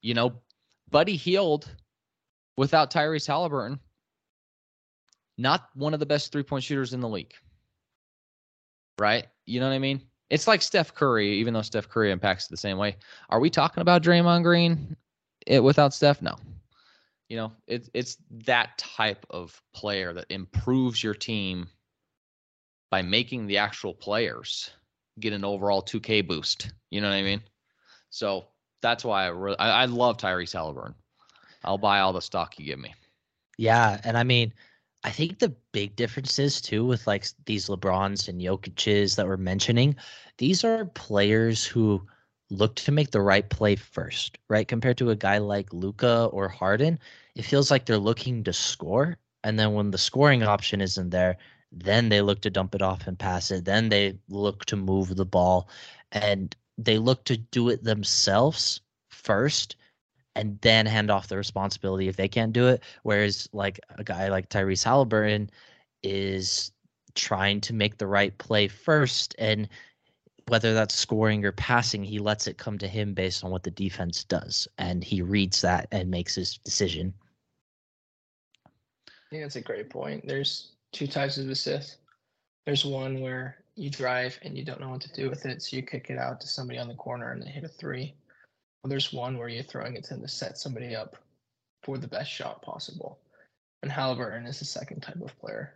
[0.00, 0.32] You know,
[0.90, 1.68] Buddy Hield
[2.56, 3.80] without Tyrese Halliburton,
[5.38, 7.34] not one of the best three point shooters in the league.
[8.98, 9.26] Right?
[9.46, 10.02] You know what I mean?
[10.30, 12.96] It's like Steph Curry, even though Steph Curry impacts the same way.
[13.28, 14.96] Are we talking about Draymond Green
[15.46, 16.22] it, without Steph?
[16.22, 16.36] No.
[17.28, 21.66] You know, it's it's that type of player that improves your team
[22.90, 24.70] by making the actual players
[25.20, 26.72] get an overall 2K boost.
[26.90, 27.42] You know what I mean?
[28.10, 28.46] So
[28.82, 30.94] that's why I really I, I love Tyrese Halliburton.
[31.64, 32.94] I'll buy all the stock you give me.
[33.58, 34.52] Yeah, and I mean,
[35.04, 39.96] I think the big differences too with like these LeBrons and Jokic's that we're mentioning,
[40.38, 42.06] these are players who
[42.50, 44.68] look to make the right play first, right?
[44.68, 46.98] Compared to a guy like Luka or Harden,
[47.34, 51.36] it feels like they're looking to score, and then when the scoring option isn't there,
[51.72, 53.64] then they look to dump it off and pass it.
[53.64, 55.68] Then they look to move the ball,
[56.12, 59.76] and they look to do it themselves first
[60.34, 62.82] and then hand off the responsibility if they can't do it.
[63.02, 65.50] Whereas like a guy like Tyrese Halliburton
[66.02, 66.72] is
[67.14, 69.68] trying to make the right play first and
[70.48, 73.70] whether that's scoring or passing, he lets it come to him based on what the
[73.70, 74.66] defense does.
[74.78, 77.14] And he reads that and makes his decision.
[79.30, 80.26] Yeah, that's a great point.
[80.26, 81.98] There's two types of assists.
[82.66, 85.76] There's one where you drive and you don't know what to do with it, so
[85.76, 88.14] you kick it out to somebody on the corner and they hit a three.
[88.82, 91.16] Well, there's one where you're throwing it to to set somebody up
[91.82, 93.18] for the best shot possible.
[93.82, 95.74] And Halliburton is the second type of player.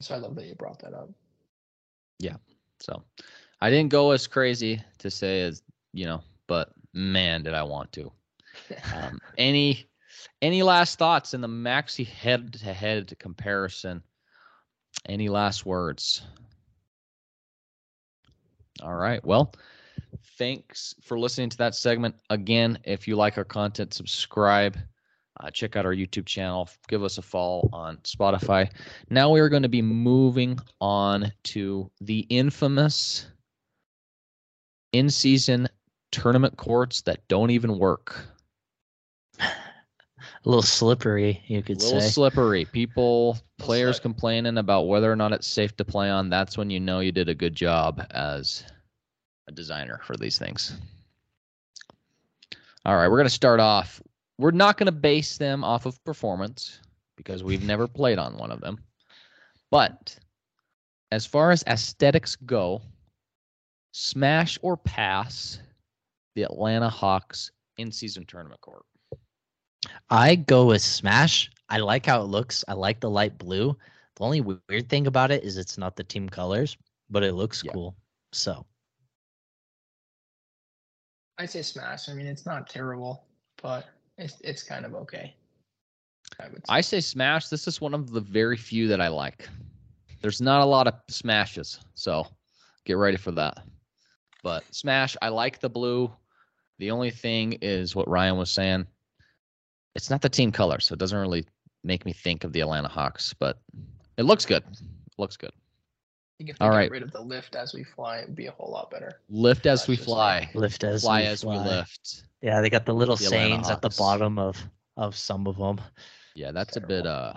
[0.00, 1.10] So I love that you brought that up.
[2.18, 2.36] Yeah.
[2.80, 3.02] So
[3.60, 7.92] I didn't go as crazy to say as, you know, but man, did I want
[7.92, 8.12] to.
[8.92, 9.88] Um, any
[10.42, 14.02] any last thoughts in the Maxey head to head comparison?
[15.06, 16.22] Any last words?
[18.82, 19.24] All right.
[19.24, 19.52] Well,
[20.38, 22.14] Thanks for listening to that segment.
[22.30, 24.76] Again, if you like our content, subscribe.
[25.40, 26.68] Uh, check out our YouTube channel.
[26.88, 28.70] Give us a follow on Spotify.
[29.08, 33.26] Now we are going to be moving on to the infamous
[34.92, 35.68] in season
[36.10, 38.26] tournament courts that don't even work.
[40.44, 41.88] A little slippery, you could say.
[41.88, 42.10] a little say.
[42.10, 42.64] slippery.
[42.64, 46.28] People, players complaining about whether or not it's safe to play on.
[46.28, 48.64] That's when you know you did a good job as
[49.48, 50.76] a designer for these things.
[52.84, 54.00] All right, we're going to start off.
[54.38, 56.80] We're not going to base them off of performance.
[57.16, 58.78] because we've never played on one of them.
[59.72, 60.16] But
[61.10, 62.80] as far as aesthetics go,
[63.92, 65.58] smash or pass
[66.36, 68.84] the Atlanta Hawks in season tournament court.
[70.10, 71.50] I go with Smash.
[71.68, 72.64] I like how it looks.
[72.68, 73.76] I like the light blue.
[74.16, 76.76] The only weird thing about it is it's not the team colors,
[77.10, 77.72] but it looks Yeah.
[77.72, 77.96] cool.
[78.32, 78.64] So
[81.38, 82.08] I'd say smash.
[82.08, 83.24] I mean, it's not terrible,
[83.62, 85.34] but it's it's kind of okay.
[86.40, 86.72] I would say.
[86.72, 87.48] I say smash.
[87.48, 89.48] This is one of the very few that I like.
[90.20, 92.26] There's not a lot of smashes, so
[92.84, 93.58] get ready for that.
[94.42, 96.10] But smash, I like the blue.
[96.78, 98.86] The only thing is what Ryan was saying.
[99.94, 101.44] It's not the team color, so it doesn't really
[101.84, 103.60] make me think of the Atlanta Hawks, but
[104.16, 104.62] it looks good.
[104.70, 105.52] It looks good.
[106.38, 108.46] I think if they all got rid of the lift as we fly, it'd be
[108.46, 109.20] a whole lot better.
[109.28, 110.48] Lift as That's we just fly.
[110.54, 111.66] lift as Fly we as we fly.
[111.66, 112.22] lift.
[112.42, 113.96] Yeah, they got the little The Atlanta sayings at the Hawks.
[113.98, 114.56] bottom of
[114.96, 115.80] of some of them.
[116.36, 117.34] Yeah, that's a bit uh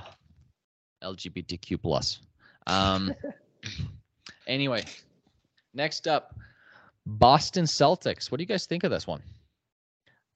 [1.03, 2.19] LGBTQ plus.
[2.67, 3.13] Um
[4.47, 4.83] anyway,
[5.73, 6.35] next up,
[7.07, 8.29] Boston Celtics.
[8.31, 9.23] What do you guys think of this one?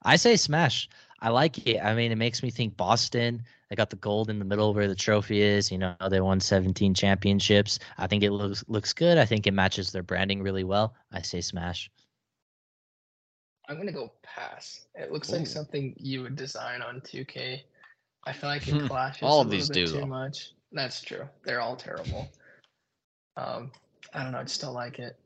[0.03, 0.89] I say smash.
[1.21, 1.79] I like it.
[1.79, 3.41] I mean, it makes me think Boston.
[3.69, 5.71] They got the gold in the middle where the trophy is.
[5.71, 7.79] You know, they won 17 championships.
[7.97, 9.17] I think it looks looks good.
[9.17, 10.93] I think it matches their branding really well.
[11.11, 11.89] I say smash.
[13.67, 14.85] I'm gonna go pass.
[14.93, 15.37] It looks Ooh.
[15.37, 17.61] like something you would design on 2K.
[18.27, 20.07] I feel like it clashes All a of these little bit do, too though.
[20.07, 20.51] much.
[20.71, 21.27] That's true.
[21.43, 22.27] They're all terrible.
[23.37, 23.71] Um,
[24.13, 24.39] I don't know.
[24.39, 25.17] I just don't like it.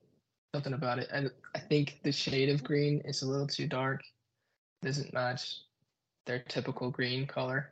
[0.56, 1.10] Something about it.
[1.12, 4.02] And I think the shade of green is a little too dark.
[4.82, 5.58] Doesn't match
[6.30, 7.72] their typical green color.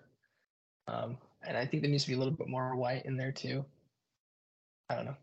[0.87, 1.17] Um,
[1.47, 3.63] and I think there needs to be a little bit more white in there too.
[4.89, 5.15] I don't know.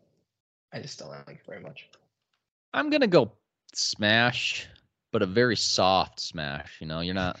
[0.71, 1.89] I just don't like it very much.
[2.73, 3.33] I'm gonna go
[3.73, 4.67] smash,
[5.11, 6.77] but a very soft smash.
[6.79, 7.39] You know, you're not,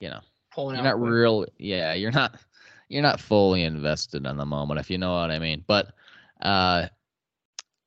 [0.00, 0.20] you know,
[0.52, 1.12] Pulling you're out not quick.
[1.12, 1.46] real.
[1.58, 2.38] Yeah, you're not.
[2.88, 5.64] You're not fully invested in the moment, if you know what I mean.
[5.66, 5.94] But
[6.42, 6.88] uh,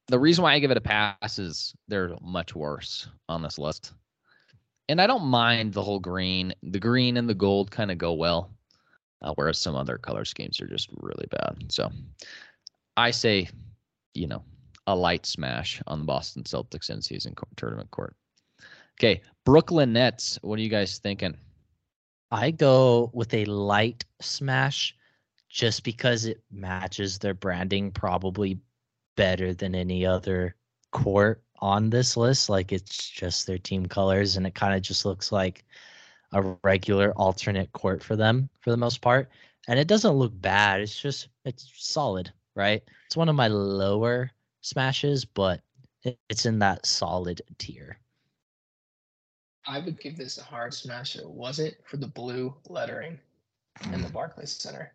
[0.08, 3.93] the reason why I give it a pass is they're much worse on this list,
[4.89, 6.54] and I don't mind the whole green.
[6.63, 8.52] The green and the gold kind of go well,
[9.21, 11.71] uh, whereas some other color schemes are just really bad.
[11.71, 11.91] So
[12.98, 13.50] I say,
[14.13, 14.43] you know,
[14.88, 18.15] a light smash on the Boston Celtics in season co- tournament court.
[19.00, 20.39] Okay, Brooklyn Nets.
[20.41, 21.36] What are you guys thinking?
[22.32, 24.95] I go with a light smash
[25.50, 28.60] just because it matches their branding probably
[29.15, 30.56] better than any other
[30.91, 32.47] court on this list.
[32.47, 35.65] Like it's just their team colors and it kind of just looks like
[36.32, 39.30] a regular alternate court for them for the most part.
[39.67, 40.82] And it doesn't look bad.
[40.82, 42.84] It's just it's solid, right?
[43.08, 44.30] It's one of my lower
[44.62, 45.62] smashes, but
[46.04, 47.97] it- it's in that solid tier.
[49.65, 53.19] I would give this a hard smash if it wasn't for the blue lettering
[53.91, 54.13] in the mm.
[54.13, 54.93] Barclays Center.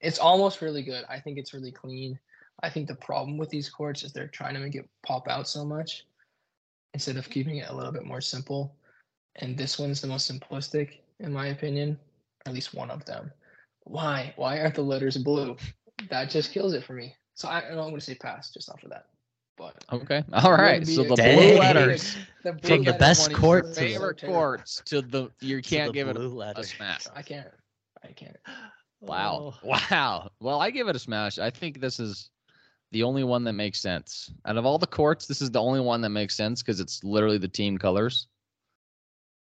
[0.00, 1.04] It's almost really good.
[1.08, 2.18] I think it's really clean.
[2.60, 5.46] I think the problem with these courts is they're trying to make it pop out
[5.46, 6.07] so much
[6.94, 8.74] instead of keeping it a little bit more simple.
[9.36, 11.98] And this one's the most simplistic, in my opinion,
[12.46, 13.30] at least one of them.
[13.84, 14.32] Why?
[14.36, 15.56] Why aren't the letters blue?
[16.10, 17.14] That just kills it for me.
[17.34, 19.06] So I, I'm going to say pass just off of that.
[19.56, 20.22] But Okay.
[20.32, 20.86] All right.
[20.86, 21.36] So the Dang.
[21.36, 25.30] blue letters the blue From the letters best court to the- favorite courts to the
[25.40, 27.06] you can't the give it a, blue a smash.
[27.14, 27.48] I can't.
[28.04, 28.36] I can't.
[29.00, 29.54] Wow.
[29.64, 29.76] Oh.
[29.90, 30.30] Wow.
[30.40, 31.38] Well, I give it a smash.
[31.38, 32.30] I think this is
[32.90, 34.32] the only one that makes sense.
[34.46, 37.04] Out of all the courts, this is the only one that makes sense because it's
[37.04, 38.26] literally the team colors.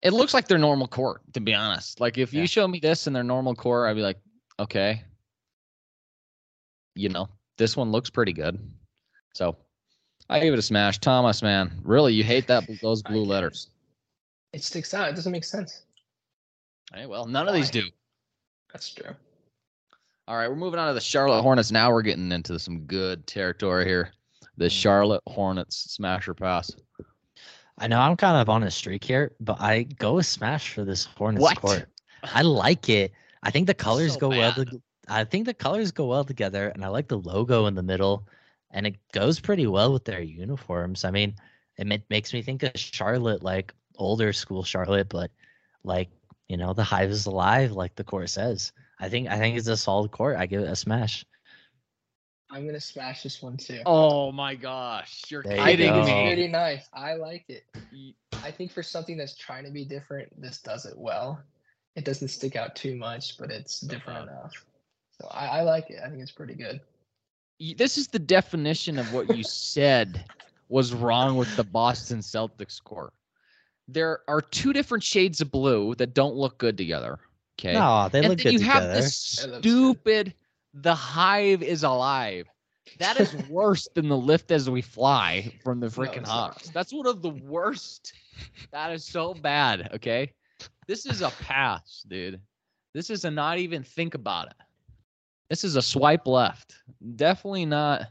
[0.02, 2.00] It looks like their normal court, to be honest.
[2.00, 4.18] Like if you show me this in their normal court, I'd be like,
[4.58, 5.04] okay.
[6.94, 8.58] You know, this one looks pretty good.
[9.34, 9.56] So
[10.28, 10.98] I give it a smash.
[10.98, 13.68] Thomas, man, really, you hate that those blue letters.
[14.52, 15.08] It sticks out.
[15.08, 15.82] It doesn't make sense.
[16.92, 17.84] Hey, well, none of these do.
[18.72, 19.14] That's true.
[20.30, 21.72] All right, we're moving on to the Charlotte Hornets.
[21.72, 24.12] Now we're getting into some good territory here.
[24.58, 24.70] The Mm.
[24.70, 26.70] Charlotte Hornets smasher pass.
[27.78, 30.84] I know I'm kind of on a streak here, but I go with Smash for
[30.84, 31.60] this Hornets What?
[31.60, 31.88] court.
[32.22, 33.10] I like it.
[33.42, 34.52] I think the colors So go well.
[34.54, 37.82] To, I think the colors go well together, and I like the logo in the
[37.82, 38.24] middle,
[38.70, 41.04] and it goes pretty well with their uniforms.
[41.04, 41.34] I mean,
[41.76, 45.32] it ma- makes me think of Charlotte, like older school Charlotte, but
[45.82, 46.08] like
[46.46, 48.70] you know, the hive is alive, like the court says.
[49.00, 50.36] I think I think it's a solid court.
[50.36, 51.24] I give it a smash.
[52.50, 53.84] I'm gonna smash this one too.
[53.86, 56.46] Oh my gosh, you're There you I think it's kidding me.
[56.46, 56.88] pretty nice.
[56.94, 57.64] I like it.
[58.42, 61.44] I think for something that's trying to be different, this does it well.
[61.96, 64.28] It doesn't stick out too much, but it's different Uh-huh.
[64.28, 64.66] enough.
[65.12, 66.00] So I, I like it.
[66.04, 66.80] I think it's pretty good.
[67.76, 70.26] This is the definition of what you said
[70.68, 73.12] was wrong with the Boston Celtics court.
[73.88, 77.18] There are two different shades of blue that don't look good together.
[77.60, 77.74] Okay.
[77.74, 78.94] No, they and look then good you have together.
[78.94, 80.34] this That looks stupid
[80.74, 82.48] the hive is alive.
[82.98, 86.54] That is worse than the lift as we fly from the freaking it's not.
[86.54, 86.70] Hawks.
[86.70, 88.14] That's one of the worst.
[88.72, 89.90] That is so bad.
[89.94, 90.32] Okay.
[90.86, 92.40] This is a pass, dude.
[92.94, 94.56] This is a not even think about it.
[95.48, 96.74] This is a swipe left.
[97.16, 98.06] Definitely not.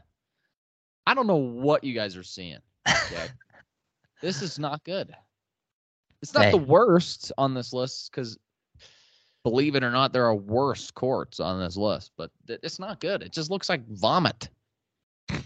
[1.06, 2.58] I don't know what you guys are seeing.
[2.88, 3.26] Okay.
[4.22, 5.14] this is not good.
[6.22, 6.50] It's not Hey.
[6.50, 8.38] the worst on this list because
[9.42, 13.00] believe it or not, there are worse courts on this list, but th- it's not
[13.00, 13.22] good.
[13.22, 14.48] It just looks like vomit.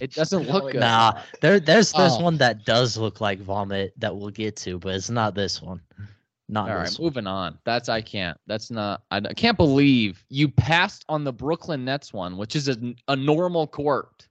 [0.00, 0.80] It doesn't look it good.
[0.80, 1.20] Nah.
[1.42, 2.20] There, there's there's Oh.
[2.22, 5.80] one that does look like vomit that we'll get to, but it's not this one.
[6.48, 7.06] Not All this right, one.
[7.06, 7.58] moving on.
[7.64, 8.36] That's I can't.
[8.48, 9.02] That's not.
[9.12, 12.76] I, I can't believe you passed on the Brooklyn Nets one, which is a,
[13.06, 14.26] a normal court,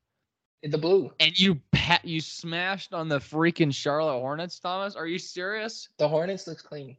[0.64, 1.12] In The blue.
[1.22, 4.60] and you pa- you smashed on the freaking Charlotte Hornets.
[4.60, 5.88] Thomas, are you serious?
[5.98, 6.98] The Hornets looks clean.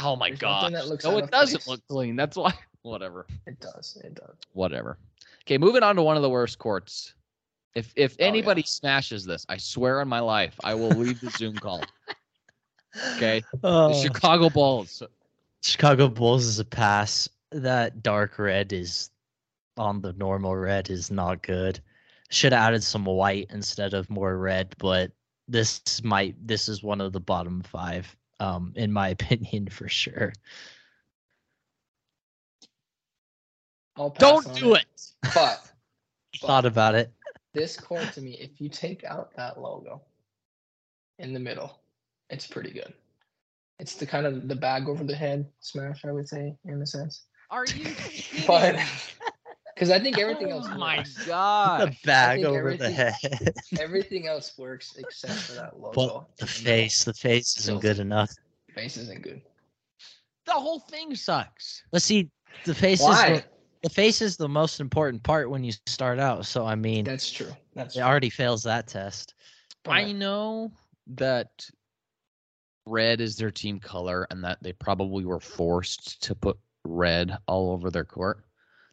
[0.00, 0.72] Oh my There's god!
[0.72, 1.68] nothing No, it doesn't place.
[1.68, 2.16] look clean.
[2.16, 2.52] That's why.
[2.82, 3.26] Whatever.
[3.46, 3.98] It does.
[4.04, 4.36] It does.
[4.52, 4.98] Whatever.
[5.42, 7.14] Okay, moving on to one of the worst courts.
[7.74, 8.28] If if Oh, yeah.
[8.28, 11.82] anybody smashes this, I swear on my life, I will leave the Zoom call.
[13.16, 14.02] Okay, the Oh.
[14.02, 15.02] Chicago Bulls.
[15.62, 17.28] Chicago Bulls is a pass.
[17.52, 19.10] That dark red is
[19.76, 21.80] on the normal red is not good.
[22.30, 25.12] Should have added some white instead of more red, but
[25.46, 30.32] this might this is one of the bottom five, um, in my opinion for sure.
[33.96, 34.86] I'll pass Don't on do it.
[35.34, 35.60] But
[36.40, 37.10] Thought about it.
[37.54, 40.02] this court to me, if you take out that logo
[41.18, 41.80] in the middle,
[42.30, 42.92] it's pretty good.
[43.80, 46.86] It's the kind of the bag over the head smash, I would say, in a
[46.86, 47.24] sense.
[47.50, 47.94] Are you?
[48.46, 48.82] But me?
[49.78, 51.88] Because I think everything else Oh my god!
[51.88, 53.14] The bag over the head.
[53.80, 55.92] Everything else works except for that logo.
[55.94, 58.30] But the face, the face isn't good enough.
[58.74, 59.40] Face isn't good.
[60.46, 61.84] The whole thing sucks.
[61.92, 62.28] Let's see,
[62.64, 63.30] the face is Why?
[63.36, 63.44] the,
[63.84, 66.44] the face is the most important part when you start out.
[66.44, 67.52] So I mean, That's true.
[67.74, 68.08] That's it true.
[68.08, 69.34] already fails that test.
[69.86, 70.72] I know
[71.06, 71.70] that
[72.84, 77.70] red is their team color and that they probably were forced to put red all
[77.70, 78.44] over their court.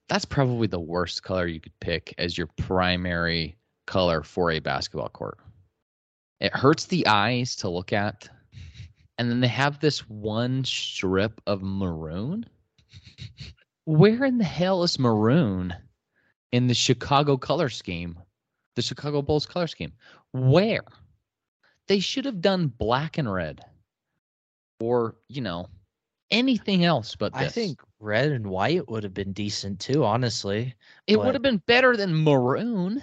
[0.08, 5.10] That's probably the worst color you could pick as your primary color for a basketball
[5.10, 5.40] court.
[6.40, 8.30] It hurts the eyes to look at.
[9.18, 12.46] And then they have this one strip of maroon.
[13.86, 15.74] Where in the hell is maroon
[16.52, 18.20] in the Chicago color scheme?
[18.76, 19.94] The Chicago Bulls color scheme.
[20.34, 20.84] Where?
[21.88, 23.62] They should have done black and red.
[24.82, 25.70] Or, you know,
[26.32, 27.42] anything else but this.
[27.44, 30.74] I think red and white would have been decent too, honestly.
[31.08, 33.02] it but- would have been better than maroon.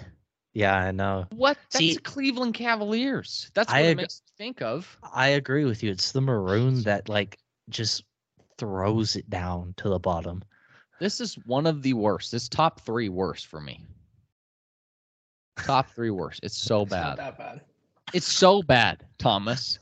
[0.55, 1.25] Yeah, I know.
[1.31, 1.57] What?
[1.71, 3.49] That's See- Cleveland Cavaliers.
[3.55, 4.97] That's I what it ag- makes me think of.
[5.13, 5.89] I agree with you.
[5.89, 8.03] It's the maroon that like just
[8.59, 10.43] throws it down to the bottom.
[10.99, 12.31] This is one of the worst.
[12.31, 13.83] This top three worst for me.
[15.57, 16.39] Top three worst.
[16.43, 17.17] It's so it's not bad.
[17.17, 17.61] that bad.
[18.13, 19.79] It's so bad, Thomas.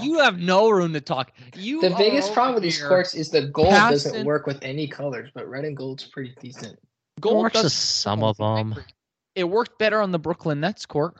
[0.00, 1.32] You have no room to talk.
[1.56, 4.58] You The biggest problem with these here- courts is the gold passing- doesn't work with
[4.62, 6.78] any colors, but red and gold's pretty decent.
[7.20, 8.74] Gold works with some of them.
[9.34, 11.16] It worked better on the Brooklyn Nets court.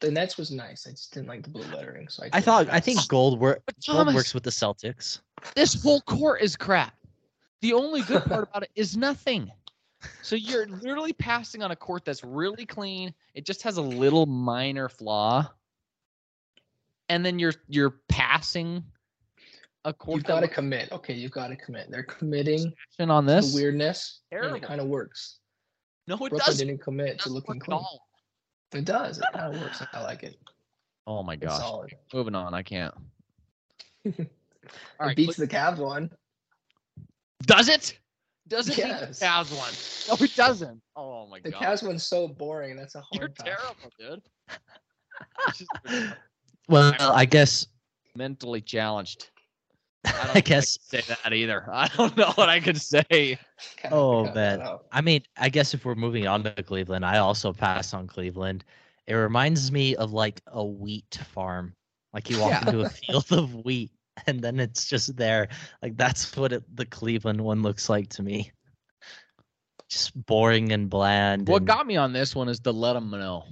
[0.00, 0.86] The Nets was nice.
[0.86, 2.30] I just didn't like the blue lettering, so I.
[2.34, 5.20] I thought I think gold work But gold Thomas, works with the Celtics.
[5.54, 6.94] this whole court is crap.
[7.60, 9.50] The only good part about it is nothing.
[10.22, 13.12] So you're literally passing on a court that's really clean.
[13.34, 15.50] It just has a little minor flaw.
[17.10, 18.82] And then you're you're passing
[19.84, 20.90] a court You've got to commit.
[20.92, 21.90] Okay, you've got to commit.
[21.90, 23.54] They're committing to on to this.
[23.54, 25.38] weirdness, and it kind of works.
[26.06, 26.66] No, it Brooklyn doesn't.
[26.68, 27.80] didn't commit It to doesn't looking clean.
[28.72, 29.18] It does.
[29.18, 29.82] It kind of works.
[29.92, 30.36] I like it.
[31.06, 31.58] Oh my gosh.
[31.58, 31.92] solid.
[32.14, 32.54] Moving on.
[32.54, 32.94] I can't.
[35.00, 36.10] All it beats click- the Cavs one.
[37.42, 37.98] Does it?
[38.48, 39.00] Does it Yes.
[39.00, 39.72] beat the Cavs one?
[40.20, 40.80] No, it doesn't.
[40.96, 41.60] Oh my The god.
[41.62, 42.76] The Cavs one's so boring.
[42.76, 43.46] That's a hard You're pass.
[43.98, 44.20] terrible,
[45.86, 46.14] dude.
[46.70, 47.66] It's just Well, I guess
[48.14, 49.30] mentally challenged.
[50.04, 51.68] I, don't I guess could say that either.
[51.72, 53.38] I don't know what I could say.
[53.76, 54.62] Kinda Oh, man.
[54.92, 58.64] I mean, I guess if we're moving on to Cleveland, I also pass on Cleveland.
[59.06, 61.74] It reminds me of like a wheat farm.
[62.12, 62.60] Like you walk Yeah.
[62.62, 63.90] into a field of wheat
[64.26, 65.48] and then it's just there.
[65.82, 68.52] Like that's what it, the Cleveland one looks like to me.
[69.88, 71.48] Just boring and bland.
[71.48, 73.44] What and got me on this one is to let them know.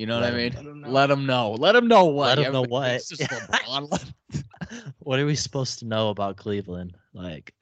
[0.00, 0.54] You know what I mean?
[0.54, 0.90] Let 'em know.
[0.90, 1.52] Let them know.
[1.52, 2.38] Let them know what.
[2.38, 3.02] Let 'em know what.
[3.02, 4.12] thinks it's LeBron.
[5.00, 6.96] what are we supposed to know about Cleveland?
[7.12, 7.52] Like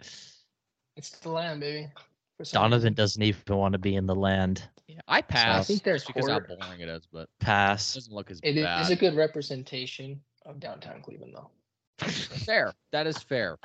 [0.95, 1.89] It's the land, baby.
[2.37, 4.63] For Donovan doesn't even want to be in the land.
[4.87, 5.63] Yeah, I pass.
[5.63, 7.41] I think there's because how boring it is, but pass.
[7.41, 7.95] it Pass.
[7.95, 8.91] doesn't look as It is bad.
[8.93, 11.51] a good representation of downtown Cleveland, though.
[12.07, 12.73] fair.
[12.93, 13.59] That is fair.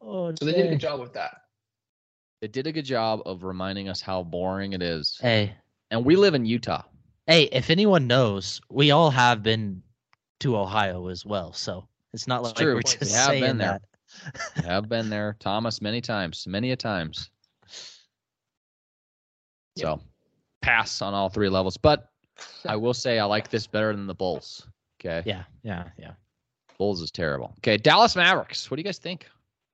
[0.00, 1.32] Oh, So they did a good job with that.
[2.40, 5.18] They did a good job of reminding us how boring it is.
[5.20, 5.56] Hey,
[5.90, 6.82] And we live in Utah.
[7.26, 9.82] Hey, if anyone knows, we all have been
[10.40, 12.66] to Ohio as well, so it's not It's like true.
[12.72, 13.80] we're We just have saying been there.
[14.56, 14.64] that.
[14.64, 17.30] have been there, Thomas, many times, many a times.
[19.76, 20.00] So
[20.62, 21.76] pass on all three levels.
[21.76, 22.08] But
[22.66, 24.66] I will say I like this better than the Bulls.
[25.00, 25.22] Okay.
[25.26, 26.12] Yeah, yeah, yeah.
[26.78, 27.54] Bulls is terrible.
[27.58, 27.76] Okay.
[27.76, 28.70] Dallas Mavericks.
[28.70, 29.26] What do you guys think?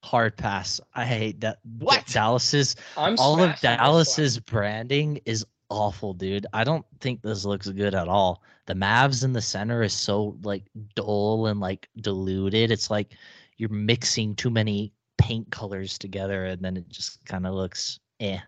[0.02, 0.80] Hard pass.
[0.94, 1.58] I hate that.
[1.78, 2.06] What?
[2.06, 3.76] Dallas's I'm all of smashing this one.
[3.78, 6.46] Dallas's branding is awful, dude.
[6.52, 8.42] I don't think this looks good at all.
[8.66, 10.64] The Mavs in the center is so like
[10.94, 12.70] dull and like diluted.
[12.70, 13.14] It's like
[13.56, 18.38] you're mixing too many paint colors together and then it just kind of looks eh.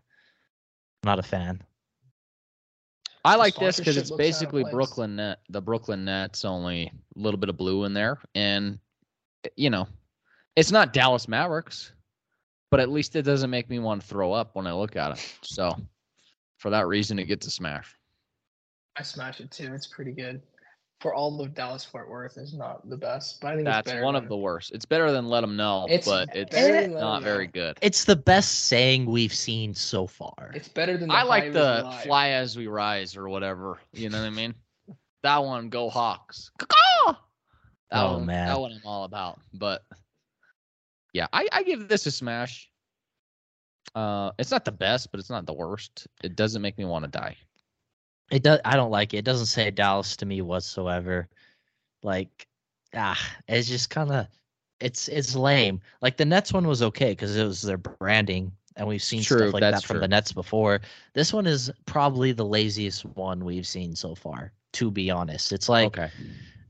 [1.04, 1.62] Not a fan.
[3.24, 4.64] I like this because it's looks out of basically.
[4.64, 8.78] Brooklyn net, the Brooklyn Nets, only a little bit of blue in there, and
[9.56, 9.86] you know,
[10.56, 11.92] it's not Dallas Mavericks,
[12.70, 15.12] but at least it doesn't make me want to throw up when I look at
[15.12, 15.38] it.
[15.42, 15.76] So,
[16.62, 17.96] for that reason, it gets a smash.
[18.96, 19.74] I smash it too.
[19.74, 20.40] It's pretty good.
[21.00, 23.90] For all of Dallas Fort Worth is not the best, but I think it's That's
[23.90, 24.70] better one than, of the worst.
[24.70, 27.76] It's better than Let Them Know, It's but it's better than not very good.
[27.82, 30.52] It's the best saying we've seen so far.
[30.54, 32.02] It's better than the I like the Alive.
[32.04, 33.80] Fly As We Rise or whatever.
[33.92, 34.54] You know what I mean?
[35.24, 36.50] That one, Go Hawks.
[36.58, 37.16] Caw-caw!
[37.92, 38.48] That Oh, one, man.
[38.48, 39.40] that one I'm all about.
[39.54, 39.82] But
[41.12, 42.68] yeah, I, I give this a smash.
[43.94, 46.06] Uh, it's not the best, but it's not the worst.
[46.22, 47.36] It doesn't make me want to die.
[48.30, 48.60] It does.
[48.64, 49.18] I don't like it.
[49.18, 51.28] It doesn't say Dallas to me whatsoever.
[52.02, 52.46] Like,
[52.94, 54.26] ah, it's just kind of,
[54.80, 55.80] it's it's lame.
[56.00, 59.38] Like the Nets one was okay because it was their branding, and we've seen True,
[59.38, 60.00] stuff like that from true.
[60.00, 60.80] the Nets before.
[61.12, 64.52] This one is probably the laziest one we've seen so far.
[64.74, 66.10] To be honest, it's like okay.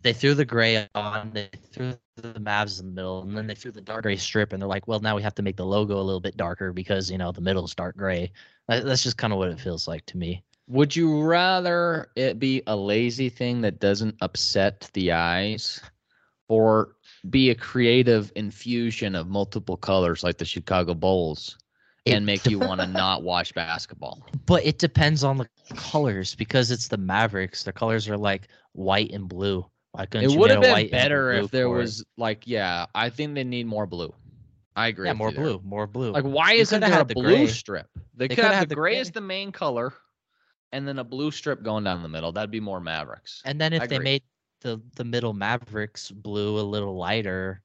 [0.02, 3.54] They threw the gray on, they threw the Mavs in the middle, and then they
[3.54, 5.66] threw the dark gray strip, and they're like, well, now we have to make the
[5.66, 8.32] logo a little bit darker because you know the middle's dark gray.
[8.68, 10.42] That's just kind of what it feels like to me.
[10.68, 15.80] Would you rather it be a lazy thing that doesn't upset the eyes
[16.48, 16.96] or
[17.30, 21.58] be a creative infusion of multiple colors like the Chicago Bulls
[22.04, 24.26] It and make you want to not watch basketball?
[24.46, 27.64] But it depends on the colors because it's the Mavericks.
[27.64, 29.66] Their colors are like white and blue.
[29.92, 33.44] Why couldn't It would have been better if there was like, yeah, I think they
[33.44, 34.14] need more blue.
[34.74, 35.06] I agree.
[35.08, 35.44] yeah more you there.
[35.44, 36.12] blue, more blue.
[36.12, 37.46] Like, why You isn't there a the blue gray.
[37.46, 37.88] strip?
[38.14, 39.00] They, They could coulda have the gray gray.
[39.00, 39.92] as the main color,
[40.72, 42.32] and then a blue strip going down the middle.
[42.32, 43.42] That'd be more Mavericks.
[43.44, 44.04] and then if I they agree.
[44.04, 44.22] made
[44.62, 47.62] the the middle Mavericks blue a little lighter,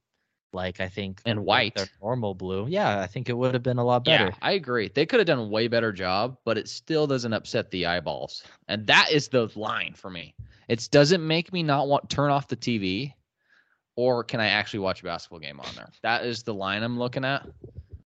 [0.52, 1.76] like I think And like white.
[1.76, 4.26] their normal blue, yeah, I think it would have been a lot better.
[4.26, 4.90] Yeah, I agree.
[4.94, 8.44] They could have done a way better job, but it still doesn't upset the eyeballs.
[8.68, 10.36] And that is the line for me.
[10.68, 13.14] It doesn't make me not want turn off the TV
[13.96, 15.90] or can I actually watch a basketball game on there?
[16.04, 17.48] That is the line I'm looking at.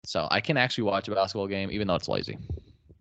[0.04, 2.38] So I can actually watch a basketball game even though it's lazy.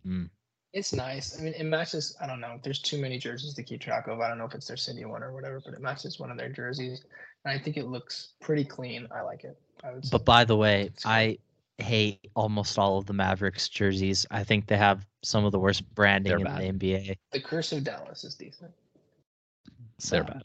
[0.05, 0.29] Mm.
[0.71, 1.39] It's nice.
[1.39, 2.15] I mean, it matches.
[2.21, 2.59] I don't know.
[2.63, 4.19] There's too many jerseys to keep track of.
[4.19, 6.37] I don't know if it's their city one or whatever, but it matches one of
[6.37, 7.05] their jerseys,
[7.43, 9.07] and I think it looks pretty clean.
[9.11, 9.59] I like it.
[9.83, 10.05] I would.
[10.11, 11.11] But by the way, cool.
[11.11, 11.39] I
[11.79, 14.27] hate almost all of the Mavericks jerseys.
[14.29, 16.79] I think they have some of the worst branding They're in bad.
[16.79, 17.17] the NBA.
[17.31, 18.71] the Curse of Dallas is decent.
[20.07, 20.43] They're bad.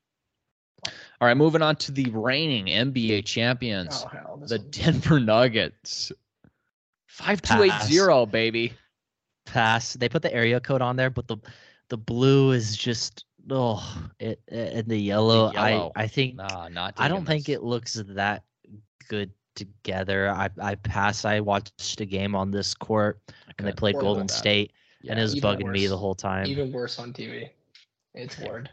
[1.21, 6.13] All right, moving on to the reigning NBA champions, Oh hell, the one- Denver Nuggets.
[7.07, 8.73] 5280, baby.
[9.47, 9.95] pass.
[9.95, 11.37] They put the area code on there, but the
[11.89, 15.53] the blue is just oh it and the yellow.
[15.53, 15.93] yellow.
[15.95, 18.43] I I think Nah, not I don't digging think it looks that
[19.09, 20.29] good together.
[20.31, 21.25] I I pass.
[21.25, 23.21] I watched a game on this court
[23.59, 24.35] and they played Or Golden not that.
[24.35, 24.73] State
[25.09, 26.47] and it was even bugging me the whole time.
[26.47, 27.51] even worse on TV.
[28.15, 28.71] It's word.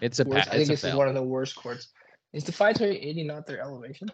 [0.00, 0.44] It's a Worse.
[0.44, 1.88] pa- I think it's this is one of the worst courts.
[2.32, 4.10] Is the 580 not their elevation?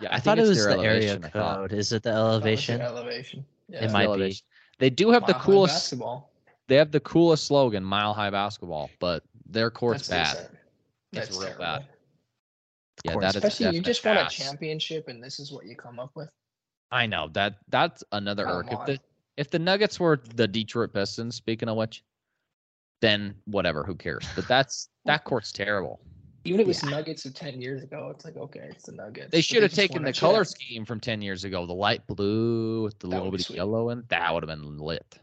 [0.00, 1.56] Yeah, I, think thought it was the area elevation, I thought.
[1.56, 1.72] code.
[1.72, 2.78] Is it the I thought it was elevation?
[2.78, 3.44] their elevation.
[3.68, 3.78] Yeah.
[3.78, 4.36] It It's the might be.
[4.78, 5.74] They do have the Mile High coolest.
[5.74, 6.32] basketball.
[6.68, 10.40] They have the coolest slogan, "Mile High Basketball," but their court's That's bad.
[10.42, 10.58] decent.
[11.12, 11.64] It's That's real terrible.
[11.64, 11.86] bad.
[13.04, 13.22] Yeah, course.
[13.24, 16.10] that is Especially you just won a championship and this is what you come up
[16.14, 16.30] with.
[16.90, 18.66] I know that that's another Come irk.
[18.72, 18.98] If the
[19.36, 22.02] if the Nuggets were the Detroit Pistons, speaking of which,
[23.02, 24.26] then whatever, who cares?
[24.34, 26.00] But that's that court's terrible.
[26.44, 26.90] Even if it was Yeah.
[26.90, 29.30] Nuggets of 10 years ago, it's like, okay, it's the Nuggets.
[29.30, 30.54] They should have taken the color chip.
[30.54, 33.90] scheme from ten years ago, the light blue with the That little bit of yellow,
[33.90, 35.18] and that would have been lit.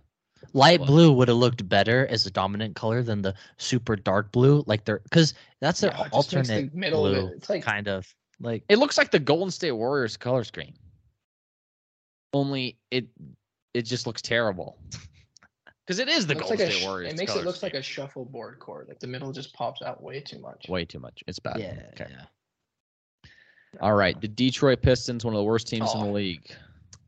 [0.54, 4.32] Light Well- blue would have looked better as a dominant color than the super dark
[4.32, 4.64] blue.
[4.68, 7.34] Like they're because that's their Yeah, it just makes the alternate middle of blue, it-
[7.38, 8.08] it's like- kind of
[8.40, 10.74] like It looks like the Golden State Warriors color scheme.
[12.34, 13.08] Only it
[13.74, 14.78] it just looks terrible.
[15.90, 17.14] Because it is the It Golden like State sh- Warriors.
[17.14, 18.88] It makes color it looks like a shuffleboard court.
[18.88, 20.68] Like the middle just pops out way too much.
[20.70, 21.24] way too much.
[21.26, 21.60] It's bad.
[21.60, 22.06] yeah, Okay.
[22.12, 23.30] yeah.
[23.82, 24.22] All right.
[24.22, 26.12] The Detroit Pistons, one of the worst teams in the Oh.
[26.12, 26.48] league.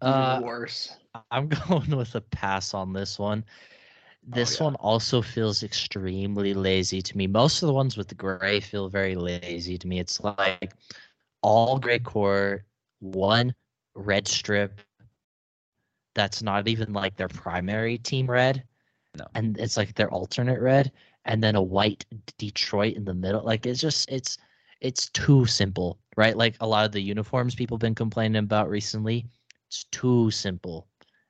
[0.02, 0.96] Uh, worse.
[1.30, 3.46] I'm going with a pass on this one.
[4.24, 4.64] This yeah.
[4.64, 7.28] one also feels extremely lazy to me.
[7.28, 10.00] Most of the ones with the gray feel very lazy to me.
[10.00, 10.74] It's like
[11.44, 12.64] all gray core,
[13.00, 13.54] one
[13.94, 14.82] red strip
[16.16, 18.64] that's not even like their primary team red.
[19.18, 19.26] No.
[19.36, 20.92] And it's like their alternate red,
[21.26, 22.06] and then a white
[22.38, 23.44] Detroit in the middle.
[23.44, 24.38] Like it's just it's
[24.80, 26.36] it's too simple, right?
[26.36, 29.28] Like a lot of the uniforms people have been complaining about recently.
[29.68, 30.88] It's too simple,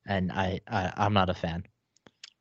[0.07, 1.63] and I, I I'm not a fan.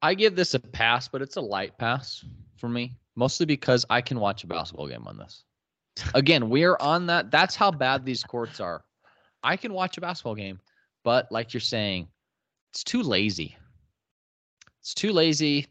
[0.02, 2.24] I give this a pass, but it's a light pass
[2.56, 5.44] for me, mostly because I can watch a basketball game on this.
[6.14, 7.30] Again, we are on that.
[7.30, 8.84] That's how bad these courts are.
[9.42, 10.60] I can watch a basketball game,
[11.04, 12.08] but like you're saying,
[12.72, 13.56] it's too lazy.
[14.80, 15.66] It's too lazy.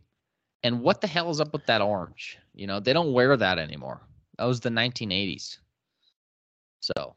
[0.64, 2.38] And what the hell is up with that orange?
[2.54, 4.02] You know, they don't wear that anymore.
[4.38, 5.58] That was the 1980s.
[6.82, 7.16] So,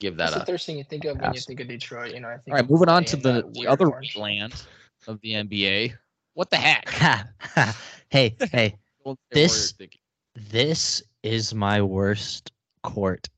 [0.00, 2.14] give that That's the first thing you think of when you think of Detroit.
[2.14, 2.48] You know, I think.
[2.50, 4.16] All right, moving on to the, uh, the other orange.
[4.16, 4.66] land
[5.06, 5.94] of the NBA.
[6.34, 6.88] What the heck?
[8.08, 8.76] hey, hey,
[9.30, 9.74] This-
[10.34, 12.52] this is my worst
[12.82, 13.28] court.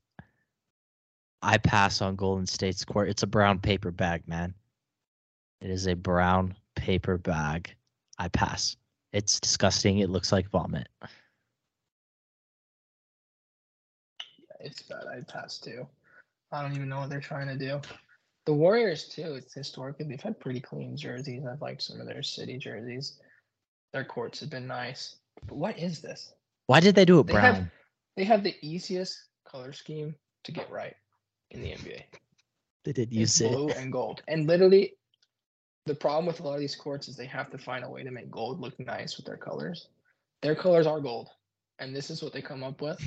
[1.41, 3.09] I pass on Golden State's court.
[3.09, 4.53] It's a brown paper bag, man.
[5.61, 6.55] It is a brown
[6.85, 7.73] paper bag.
[8.19, 8.77] I pass.
[9.11, 9.99] It's disgusting.
[9.99, 10.87] It looks like vomit.
[14.59, 15.03] It's bad.
[15.11, 15.87] I pass too.
[16.51, 17.81] I don't even know what they're trying to do.
[18.45, 19.33] The Warriors too.
[19.35, 21.43] It's historically they've had pretty clean jerseys.
[21.51, 23.19] I've liked some of their city jerseys.
[23.91, 25.15] Their courts have been nice.
[25.47, 26.33] But what is this?
[26.67, 27.71] Why did they do it They have- brown?
[28.15, 30.15] They have the easiest color scheme
[30.45, 30.95] to get right
[31.51, 32.03] in the NBA.
[32.85, 33.51] They did It's use it.
[33.51, 34.21] blue and gold.
[34.27, 34.93] And literally,
[35.85, 38.03] the problem with a lot of these courts is they have to find a way
[38.03, 39.87] to make gold look nice with their colors.
[40.41, 41.29] Their colors are gold,
[41.79, 42.99] and this is what they come up with.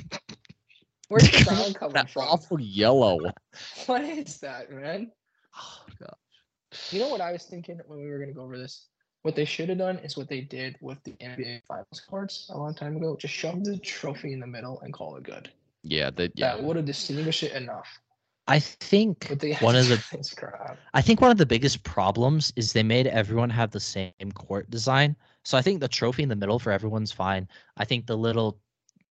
[1.09, 2.23] Where's the brown coming That from?
[2.23, 3.19] awful yellow.
[3.85, 5.11] What is that, man?
[5.57, 6.15] Oh, God.
[6.91, 8.87] You know what I was thinking when we were gonna go over this?
[9.23, 12.57] What they should have done is what they did with the NBA Finals courts a
[12.57, 13.17] long time ago.
[13.17, 15.49] Just shove the trophy in the middle and call it good.
[15.83, 16.55] Yeah, that yeah.
[16.55, 17.87] That would have distinguished it enough.
[18.49, 19.29] I think
[19.61, 20.01] one of the
[20.35, 20.77] crap.
[20.93, 24.69] I think one of the biggest problems is they made everyone have the same court
[24.71, 25.15] design.
[25.45, 27.47] So I think the trophy in the middle for everyone's fine.
[27.77, 28.59] I think the little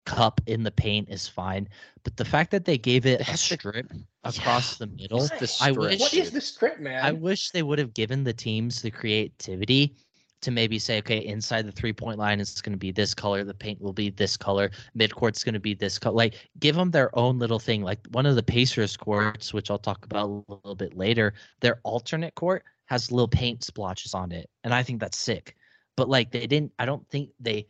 [0.06, 1.68] cup in the paint is fine.
[2.04, 3.92] But the fact that they gave it They a have to- strip
[4.24, 7.04] across the middle, It's the I strip, wish- What is the script, man?
[7.04, 9.96] I wish they would have given the teams the creativity
[10.44, 13.44] to maybe say, okay, inside the three point line, it's going to be this color.
[13.44, 14.72] The paint will be this color.
[14.98, 16.16] Midcourt's going to be this color.
[16.16, 17.82] Like, give them their own little thing.
[17.82, 21.80] Like one of the Pacers courts, which I'll talk about a little bit later, their
[21.84, 24.50] alternate court has little paint splotches on it.
[24.64, 25.56] And I think that's sick.
[25.96, 27.68] But like, they didn't, I don't think they,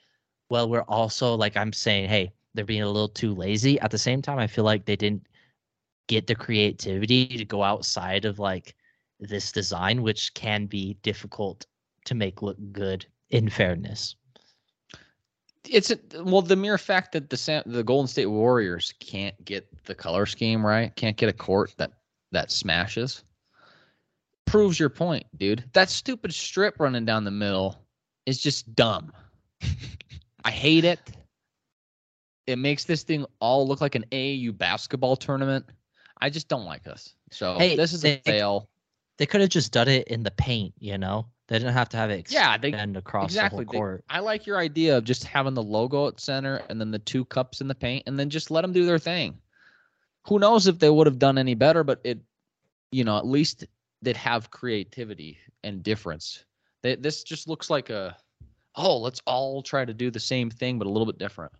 [0.50, 3.80] well, we're also like, I'm saying, hey, they're being a little too lazy.
[3.80, 5.28] At the same time, I feel like they didn't
[6.08, 8.76] get the creativity to go outside of like
[9.20, 11.66] this design, which can be difficult
[12.06, 13.06] to make look good.
[13.30, 14.16] In fairness,
[15.68, 19.68] It's a, well the mere fact that the San, the Golden State Warriors can't get
[19.86, 21.94] the color scheme right, can't get a court that
[22.32, 23.24] that smashes,
[24.46, 25.64] proves your point, dude.
[25.74, 27.80] That stupid strip running down the middle
[28.26, 29.12] is just dumb.
[30.46, 31.00] I hate it.
[32.46, 35.66] It makes this thing all look like an AAU basketball tournament.
[36.22, 37.16] I just don't like this.
[37.32, 38.70] So Hey, this is they- a fail.
[39.18, 40.74] they could have just done it in the paint.
[40.78, 43.64] You know, they didn't have to have it Yeah, they- extend across exactly.
[43.64, 44.04] the whole court.
[44.10, 47.26] I like your idea of just having the logo at center and then the two
[47.26, 49.38] cups in the paint and then just let them do their thing.
[50.28, 52.20] Who knows if they would have done any better, but it,
[52.92, 53.66] you know, at least
[54.02, 56.44] they'd have creativity and difference.
[56.82, 58.18] They, this just looks like a,
[58.76, 61.52] oh, let's all try to do the same thing but a little bit different.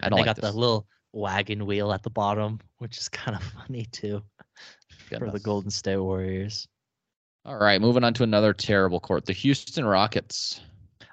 [0.00, 0.50] I And don't they like got this.
[0.50, 4.22] the little wagon wheel at the bottom, which is kind of funny too
[5.18, 6.66] for the Golden State Warriors.
[7.44, 10.60] All right, moving on to another terrible court, the Houston Rockets.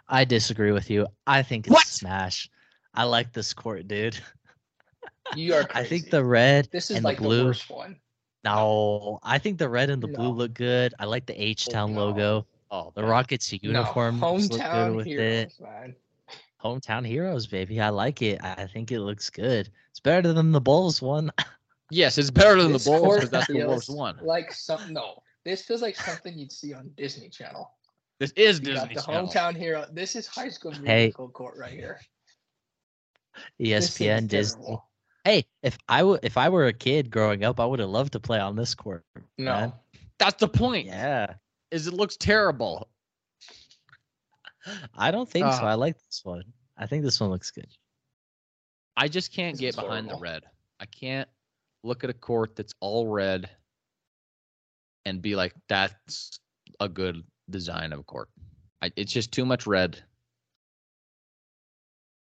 [0.09, 1.07] I disagree with you.
[1.25, 1.87] I think it's What?
[1.87, 2.49] smash.
[2.93, 4.17] I like this court, dude.
[5.35, 7.45] You are I think the red this is and like the the, blue.
[7.47, 7.97] worst one.
[8.45, 10.93] No, I think the red and the blue look good.
[10.99, 12.05] I like the H Town no.
[12.05, 12.47] logo.
[12.71, 13.09] Oh, The man.
[13.11, 15.53] Rockets uniform no, looks look hometown good with heroes, it.
[15.61, 15.95] man.
[16.63, 17.81] Hometown heroes, baby.
[17.81, 18.39] I like it.
[18.41, 19.69] I I think it looks good.
[19.91, 21.29] It's better than the Bulls one.
[21.89, 24.17] Yes, it's better than This the Bulls because that's the worst one.
[24.21, 27.71] Like some no, this feels like something you'd see on Disney Channel.
[28.19, 29.27] This is You Disney got the Channel.
[29.27, 29.85] hometown hero.
[29.93, 31.05] This is High School Hey.
[31.05, 32.01] Musical court right here.
[33.61, 34.57] ESPN, Disney.
[34.61, 34.89] terrible.
[35.23, 38.13] Hey, if I w- if I were a kid growing up, I would have loved
[38.13, 39.05] to play on this court.
[39.37, 39.73] No, man.
[40.19, 40.87] That's the point.
[40.87, 41.35] Yeah.
[41.71, 42.89] Is it looks terrible.
[44.95, 45.63] I don't think so.
[45.63, 46.43] Uh, I like this one.
[46.77, 47.67] I think this one looks good.
[48.97, 50.43] I just can't This get is behind the red.
[50.79, 51.29] I can't
[51.83, 53.49] look at a court that's all red
[55.07, 56.39] and be like, that's
[56.81, 58.27] a good design of a court.
[58.81, 59.97] I, it's just too much red.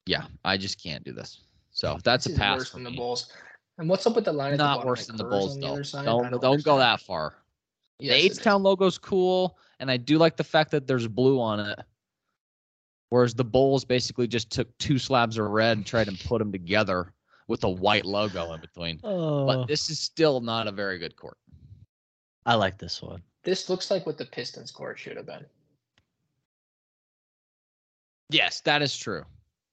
[0.07, 1.43] Yeah, I just can't do this.
[1.73, 2.97] So that's This a is pass worse for than the me.
[2.97, 3.33] Bulls.
[3.79, 4.53] And what's up with the line?
[4.53, 5.73] at the Not worse than the Bulls on the though.
[5.75, 6.03] other side?
[6.03, 7.35] I Don't don't go that far.
[7.99, 8.39] Yes, the it H is.
[8.39, 11.79] Town logo's cool, and I do like the fact that there's blue on it.
[13.11, 16.53] Whereas the Bulls basically just took two slabs of red and tried to put them
[16.53, 17.13] together
[17.49, 19.01] with a white logo in between.
[19.03, 21.39] Oh, But this is still not a very good court.
[22.49, 23.21] I like this one.
[23.45, 25.45] This looks like what the Pistons court should have been.
[28.31, 29.23] Yes, that is true.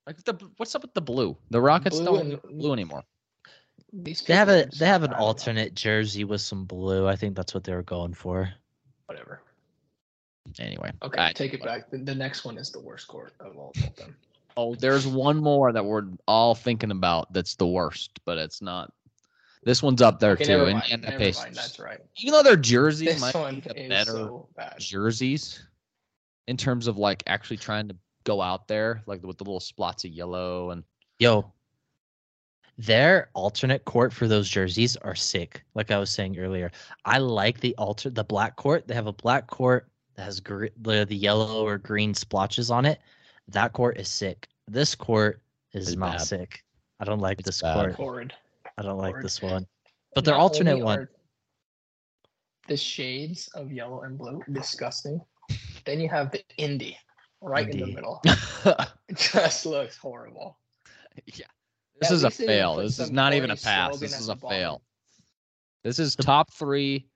[0.05, 1.37] Like the what's up with the blue?
[1.51, 3.03] The Rockets Blue don't and- blue anymore.
[3.93, 5.25] These They have a they have an I don't know.
[5.27, 7.07] alternate jersey with some blue.
[7.07, 8.49] I think that's what they were going for.
[9.05, 9.41] Whatever.
[10.59, 10.91] Anyway.
[11.01, 11.89] Okay, I- take it back.
[11.89, 14.17] The, the next one is the worst court of all of them.
[14.57, 18.91] Oh, there's one more that we're all thinking about that's the worst, but it's not.
[19.65, 20.51] This one's up there Okay, too.
[20.51, 20.91] never and, mind.
[20.91, 21.43] and the never Pacers.
[21.43, 21.55] mind.
[21.55, 21.99] That's right.
[22.17, 24.47] Even though their jerseys This might one be the better so
[24.77, 25.67] jerseys
[26.47, 27.95] in terms of like actually trying to
[28.25, 30.83] go out there, like with the little spots of yellow and
[31.19, 31.51] Yo,
[32.77, 35.63] their alternate court for those jerseys are sick.
[35.75, 36.71] Like I was saying earlier,
[37.05, 38.87] I like the alter the black court.
[38.87, 42.85] They have a black court that has gr- the the yellow or green splotches on
[42.85, 42.99] it.
[43.47, 44.47] That court is sick.
[44.67, 45.41] This court
[45.73, 46.21] is It's not bad.
[46.21, 46.63] sick.
[46.99, 47.75] I don't like It's this bad.
[47.75, 47.93] court.
[47.95, 48.33] Horrid.
[48.77, 49.67] I don't like this one.
[50.13, 51.11] But their Not alternate only one, are
[52.67, 55.21] The shades of yellow and blue, disgusting.
[55.85, 56.97] Then you have the Indy
[57.41, 57.93] right in the Indy.
[57.93, 58.21] middle.
[59.07, 60.59] It just looks horrible.
[61.25, 61.45] yeah.
[61.99, 62.75] This At is a least they didn't fail.
[62.75, 63.97] put This is some not even a corny pass.
[63.97, 64.57] slogan This at is the a bottom.
[64.57, 64.81] fail.
[65.83, 67.07] This is top three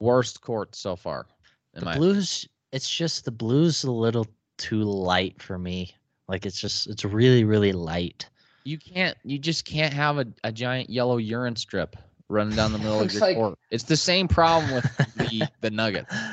[0.00, 1.26] worst courts so far.
[1.74, 4.26] In the my blues, it's just the blues a little
[4.58, 5.94] too light for me.
[6.28, 8.28] Like it's just it's really really light.
[8.64, 9.16] You can't.
[9.24, 11.96] You just can't have a, a giant yellow urine strip
[12.28, 13.58] running down the middle of your like- court.
[13.70, 14.84] It's the same problem with
[15.16, 16.14] the the Nuggets.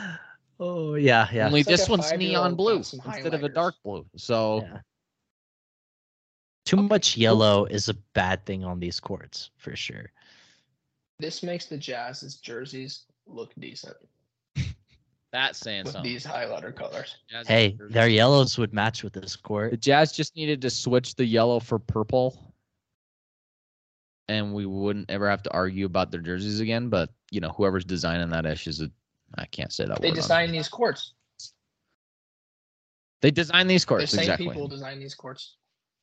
[0.63, 1.47] Oh yeah, yeah.
[1.47, 4.05] Only It's this a one's neon blue instead of a dark blue.
[4.15, 4.77] So yeah.
[6.65, 10.11] Too much yellow is a bad thing on these courts for sure.
[11.17, 13.97] This makes the Jazz's jerseys look decent
[15.31, 16.11] that's saying with something.
[16.11, 17.15] these highlighter colors.
[17.29, 19.71] Jazz Hey, their yellows would match with this court.
[19.71, 19.77] The.
[19.77, 22.53] Jazz just needed to switch the yellow for purple,
[24.27, 26.89] and we wouldn't ever have to argue about their jerseys again.
[26.89, 28.91] But you know, whoever's designing that ish is a
[29.37, 30.17] I can't say that They word.
[30.17, 31.13] on- design these courts.
[33.21, 34.47] They design these The courts same exactly.
[34.47, 35.55] people design these courts.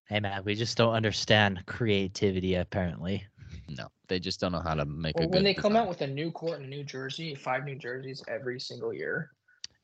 [0.09, 3.27] Hey man, we just don't understand creativity apparently.
[3.69, 5.35] No, they just don't know how to make a Well, good.
[5.35, 5.83] when they come design.
[5.83, 9.31] out with a new court in new jersey, five new jerseys every single year,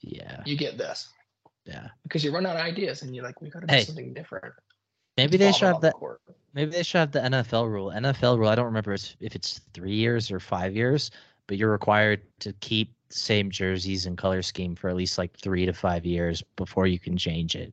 [0.00, 1.08] Yeah, you get this
[1.66, 1.88] yeah.
[2.02, 4.14] because you run out of ideas and you're like, we got to do Hey, something
[4.14, 4.54] different.
[5.16, 6.20] Maybe they should have the court.
[6.54, 7.90] Maybe they should have the NFL rule.
[7.92, 8.48] NFL rule.
[8.48, 11.10] I don't remember if if it's three years or five years,
[11.46, 15.66] but you're required to keep same jerseys and color scheme for at least like three
[15.66, 17.72] to five years before you can change it.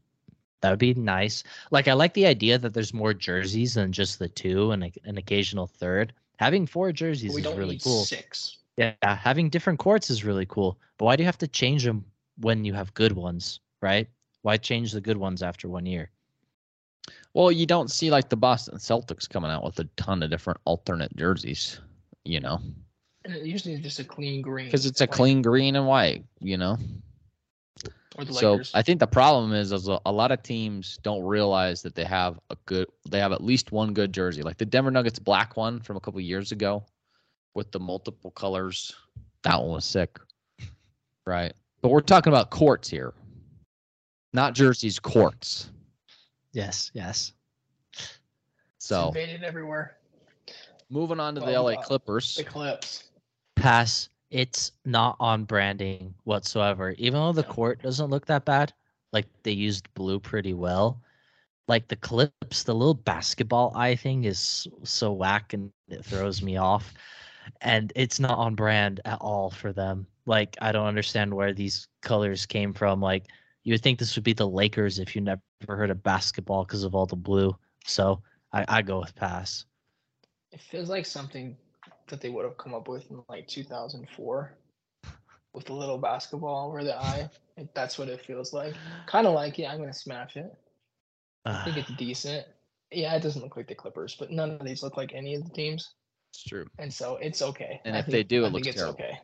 [0.61, 1.43] That would be nice.
[1.71, 4.91] Like I like the idea that there's more jerseys than just the two and a,
[5.05, 6.13] an occasional third.
[6.37, 8.03] Having four jerseys But we is don't really need cool.
[8.03, 8.57] six.
[8.77, 10.79] Yeah, having different courts is really cool.
[10.97, 12.05] But why do you have to change them
[12.39, 14.07] when you have good ones, right?
[14.43, 16.09] Why change the good ones after one year?
[17.33, 20.59] Well, you don't see like the Boston Celtics coming out with a ton of different
[20.65, 21.79] alternate jerseys,
[22.23, 22.59] you know,
[23.25, 24.65] And it usually just a clean green.
[24.67, 26.77] because it's a clean green and white, you know.
[28.17, 28.71] Or the So Lakers.
[28.73, 32.03] I think the problem is, is a, a lot of teams don't realize that they
[32.03, 34.41] have a good, they have at least one good jersey.
[34.41, 36.83] Like the Denver Nuggets black one from a couple years ago,
[37.53, 38.93] with the multiple colors.
[39.43, 40.19] That one was sick,
[41.25, 41.53] right?
[41.81, 43.13] But we're talking about courts here,
[44.33, 44.99] not jerseys.
[44.99, 45.71] Courts.
[46.53, 47.33] Yes, yes.
[47.93, 48.19] It's
[48.79, 49.97] So invaded everywhere.
[50.89, 52.35] moving on to the LA uh, Clippers.
[52.35, 53.05] The clips.
[53.55, 54.09] pass.
[54.31, 56.95] It's not on branding whatsoever.
[56.97, 58.73] Even though the court doesn't look that bad,
[59.13, 61.01] like they used blue pretty well.
[61.67, 66.57] Like the clips, the little basketball eye thing is so whack and it throws me
[66.57, 66.93] off.
[67.61, 70.07] And it's not on brand at all for them.
[70.25, 73.01] Like I don't understand where these colors came from.
[73.01, 73.27] Like
[73.63, 76.83] you would think this would be the Lakers if you never heard of basketball because
[76.83, 77.55] of all the blue.
[77.85, 78.21] So
[78.53, 79.65] I, I go with pass.
[80.51, 81.57] It feels like something
[82.07, 84.53] that they would have come up with in like 2004
[85.53, 87.29] with a little basketball over the eye.
[87.73, 88.73] That's what it feels like.
[89.05, 89.65] Kind of like it.
[89.65, 90.53] I'm going to smash it.
[91.45, 92.45] I think it's decent.
[92.91, 95.43] Yeah, it doesn't look like the Clippers, but none of these look like any of
[95.43, 95.93] the teams.
[96.33, 96.65] It's true.
[96.79, 97.81] And so it's okay.
[97.85, 98.93] And I if they do, it I think looks terrible.
[98.95, 99.19] okay.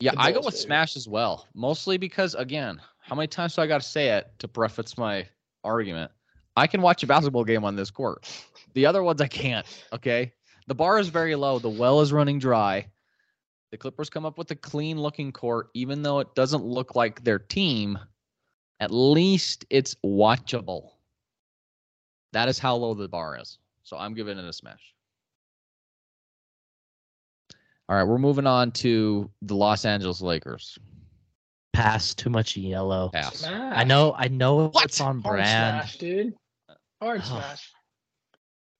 [0.00, 0.56] Yeah, I go with.
[0.56, 1.46] Smash as well.
[1.54, 5.26] Mostly because, again, how many times do I got to say it to preface my
[5.62, 6.10] argument?
[6.56, 8.28] I can watch a basketball game on this court.
[8.74, 9.66] The other ones I can't.
[9.92, 10.32] Okay,
[10.66, 11.58] the bar is very low.
[11.58, 12.86] The well is running dry.
[13.70, 17.24] The Clippers come up with a clean looking court, even though it doesn't look like
[17.24, 17.98] their team.
[18.80, 20.90] At least it's watchable.
[22.32, 23.58] That is how low the bar is.
[23.82, 24.92] So I'm giving it a smash.
[27.88, 30.78] All right, we're moving on to the Los Angeles Lakers.
[31.72, 33.10] Pass too much yellow.
[33.12, 33.38] Pass.
[33.38, 33.72] Smash.
[33.76, 34.84] I know, I know What?
[34.84, 35.80] it's on Hard brand.
[35.88, 36.34] smash, dude.
[37.00, 37.28] Hard Oh.
[37.28, 37.71] smash.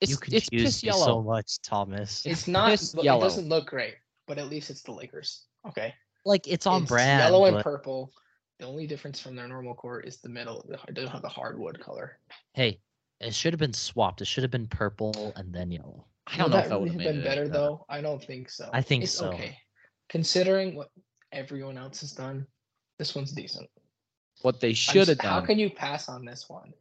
[0.03, 1.07] It's you it's confuse piss yellow.
[1.07, 2.24] so much, Thomas.
[2.26, 2.70] It's not.
[2.70, 3.20] piss It yellow.
[3.22, 3.94] doesn't look great,
[4.26, 5.44] but at least it's the Lakers.
[5.68, 5.94] Okay.
[6.24, 7.20] like it's on It's brand.
[7.20, 8.12] Yellow and but, purple.
[8.59, 10.64] The only difference from their normal court is the middle.
[10.88, 12.18] It doesn't have the hardwood color.
[12.55, 12.78] hey,
[13.20, 14.20] it should have been swapped.
[14.20, 16.07] It should have been purple and then yellow.
[16.28, 17.50] I don't Would know if that that would have have made been it better any
[17.50, 17.84] though.
[17.88, 18.68] I don't think so.
[18.72, 19.28] I think it's so.
[19.32, 19.57] Okay.
[20.09, 20.90] Considering what
[21.32, 22.46] everyone else has done,
[22.98, 23.68] this one's decent.
[24.42, 25.32] What they should have done.
[25.32, 26.72] How can you pass on this one?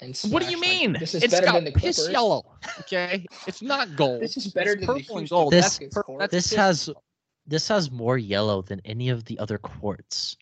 [0.00, 0.92] And What do you smash like, mean?
[1.00, 2.44] this is it's better got than the piss yellow.
[2.80, 4.20] Okay, it's not gold.
[4.20, 5.52] This is better It's than the purple and gold.
[5.52, 7.02] This- per- This has yellow.
[7.46, 10.36] this has more yellow than any of the other quartz.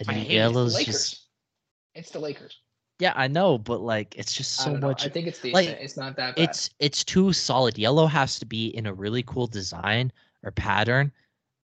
[0.00, 0.44] And I hate it.
[0.44, 0.86] It's It's the Lakers.
[0.86, 1.20] just
[1.94, 2.60] It's the Lakers.
[2.98, 5.06] yeah, I know, but like it's just so don't much.
[5.06, 5.54] I think it's decent.
[5.54, 6.42] like, it's not that bad.
[6.42, 7.78] It's it's too solid.
[7.78, 10.10] Yellow has to be in a really cool design
[10.42, 11.12] or pattern,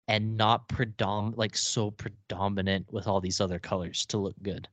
[0.08, 4.68] and not predom like so predominant with all these other colors to look good.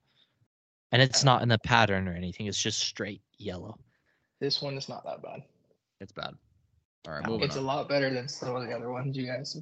[0.91, 2.47] And it's not in the pattern or anything.
[2.47, 3.77] It's just straight yellow.
[4.41, 5.43] this one is not that bad.
[6.01, 6.33] It's bad.
[7.07, 9.27] All right, No, moving It's a lot better than some of the other ones you
[9.27, 9.57] guys.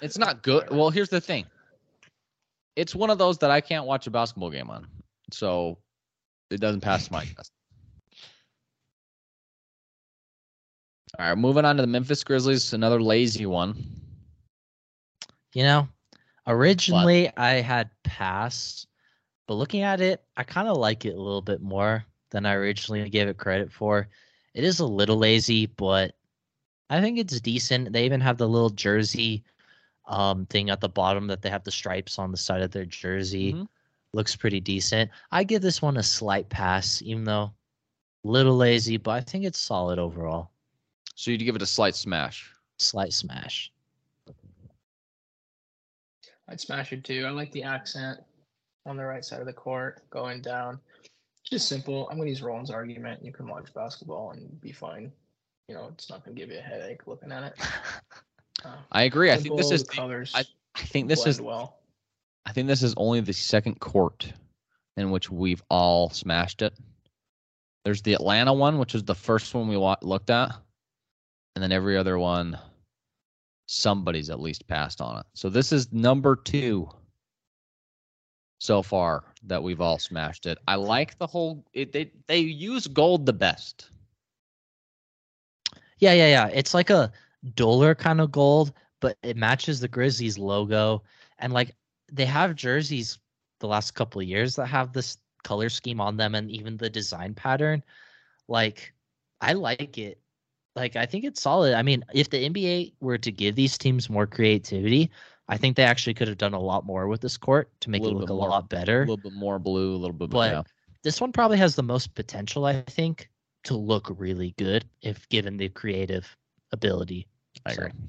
[0.00, 0.68] It's not good.
[0.70, 1.46] Well, here's the thing.
[2.76, 4.86] It's one of those that I can't watch a basketball game on,
[5.30, 5.78] so
[6.50, 7.52] it doesn't pass my test.
[11.18, 13.84] All right, moving on to the Memphis Grizzlies, another lazy one.
[15.54, 15.88] You know,
[16.46, 18.86] originally I had passed,
[19.52, 22.54] but looking at it, I kind of like it a little bit more than I
[22.54, 24.08] originally gave it credit for.
[24.54, 26.16] It is a little lazy, but
[26.88, 27.92] I think it's decent.
[27.92, 29.44] They even have the little jersey
[30.06, 32.86] um thing at the bottom that they have the stripes on the side of their
[32.86, 33.52] jersey.
[33.52, 33.68] Mhm.
[34.14, 35.10] Looks pretty decent.
[35.30, 37.52] I give this one a slight pass, even though
[38.24, 40.50] a little lazy, but I think it's solid overall.
[41.14, 42.50] So you'd give it a slight smash.
[42.78, 43.70] Slight smash.
[46.48, 47.26] I'd smash it too.
[47.26, 48.22] I like the accent
[48.86, 50.78] on the right side of the court going down.
[51.42, 52.08] It's just simple.
[52.10, 53.24] I'm gonna use Roland's argument.
[53.24, 55.12] You can watch basketball and be fine.
[55.68, 57.54] You know, it's not gonna give you a headache looking at it.
[58.64, 59.32] Uh, I agree.
[59.32, 59.82] I think this is.
[59.82, 60.30] colors.
[60.36, 60.44] I
[60.76, 61.40] I think this is.
[61.40, 61.80] well.
[62.46, 64.32] I think this is only the second court
[64.96, 66.72] in which we've all smashed it.
[67.84, 70.52] There's the Atlanta one, which is the first one we wa- looked at,
[71.56, 72.56] and then every other one,
[73.66, 75.26] somebody's at least passed on it.
[75.34, 76.88] So this is number two
[78.62, 80.56] so far that we've all smashed it.
[80.68, 81.64] I like the whole.
[81.72, 83.90] It, they they use gold the best.
[85.98, 86.46] Yeah, yeah, yeah.
[86.52, 87.12] It's like a
[87.56, 91.02] duller kind of gold, but it matches the Grizzlies logo.
[91.40, 91.74] And like
[92.12, 93.18] they have jerseys
[93.58, 96.90] the last couple of years that have this color scheme on them and even the
[96.90, 97.82] design pattern.
[98.46, 98.94] Like
[99.40, 100.20] I like it.
[100.76, 101.74] Like I think it's solid.
[101.74, 105.10] I mean, if the NBA were to give these teams more creativity,
[105.48, 108.02] I think they actually could have done a lot more with this court to make
[108.02, 108.98] it look a more- lot better.
[108.98, 110.30] A little bit more blue, a little bit.
[110.30, 110.62] But yeah.
[111.02, 113.28] this one probably has the most potential, I think,
[113.64, 116.36] to look really good if given the creative
[116.72, 117.26] ability.
[117.66, 118.00] I So- agree.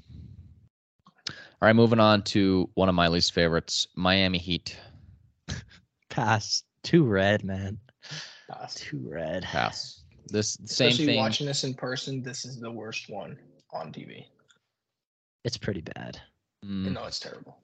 [1.62, 4.76] All right, moving on to one of my least favorites, Miami Heat.
[6.10, 6.62] Pass.
[6.82, 7.78] Too red, man.
[8.50, 8.74] Pass.
[8.74, 9.44] Too red.
[9.44, 10.04] Pass.
[10.26, 11.16] This same Especially thing.
[11.16, 13.38] watching this in person, this is the worst one
[13.72, 14.26] on TV.
[15.44, 16.20] It's pretty bad.
[16.64, 17.58] Mm, No, it's terrible.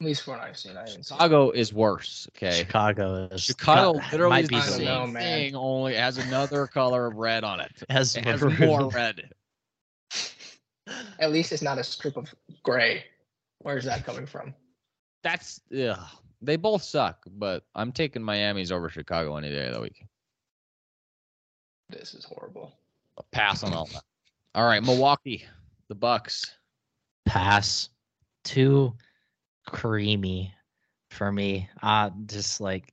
[0.00, 1.16] At least from what I've seen, I haven't seen.
[1.16, 2.26] Chicago is worse.
[2.36, 2.50] Okay.
[2.50, 5.22] Chicago is Chicago got- literally might is be the I same know, man.
[5.22, 7.70] thing, only has another color of red on it.
[7.88, 9.30] has It has more red.
[11.20, 12.34] At least it's not a strip of
[12.64, 13.04] gray.
[13.60, 14.54] Where's that coming from?
[15.22, 16.04] That's yeah.
[16.40, 20.04] They both suck, but I'm taking Miami's over Chicago any day of the week.
[21.88, 22.72] This is horrible.
[23.18, 24.02] A pass on all that.
[24.56, 25.44] All right, Milwaukee,
[25.88, 26.56] the Bucks.
[27.24, 27.90] Pass.
[28.44, 28.94] Too
[29.66, 30.54] creamy
[31.10, 31.68] for me.
[31.82, 32.92] Uh just like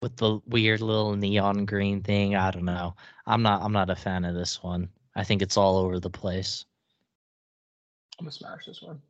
[0.00, 2.34] with the weird little neon green thing.
[2.34, 2.94] I don't know.
[3.26, 4.88] I'm not I'm not a fan of this one.
[5.14, 6.64] I think it's all over the place.
[8.18, 9.00] I'm gonna smash this one.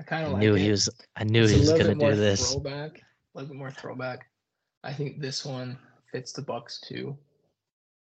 [0.00, 0.60] I kind of like knew it.
[0.60, 2.52] he was I knew It's he was gonna do this.
[2.52, 4.26] Throwback, a little bit more throwback.
[4.84, 5.78] I think this one
[6.10, 7.16] fits the Bucks too.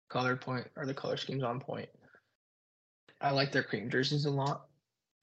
[0.08, 1.88] Color point or the color scheme's on point.
[3.20, 4.68] I like their cream jerseys a lot,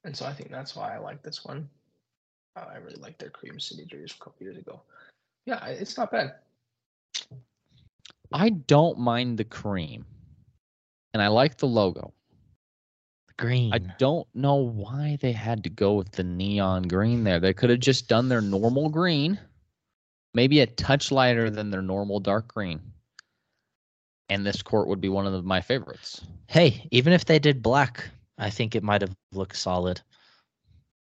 [0.04, 1.68] and so I think that's why I like this one.
[2.56, 4.80] Uh, I really like their cream city jerseys a couple years ago.
[5.46, 6.34] Yeah, it's not bad.
[8.32, 10.04] I don't mind the cream,
[11.12, 12.12] and I like the logo.
[13.28, 13.72] The green.
[13.72, 17.40] I don't know why they had to go with the neon green there.
[17.40, 19.38] They could have just done their normal green,
[20.34, 22.80] maybe a touch lighter than their normal dark green.
[24.28, 26.20] And this court would be one of the, my favorites.
[26.46, 28.08] Hey, even if they did black,
[28.40, 30.00] I think it might have looked solid.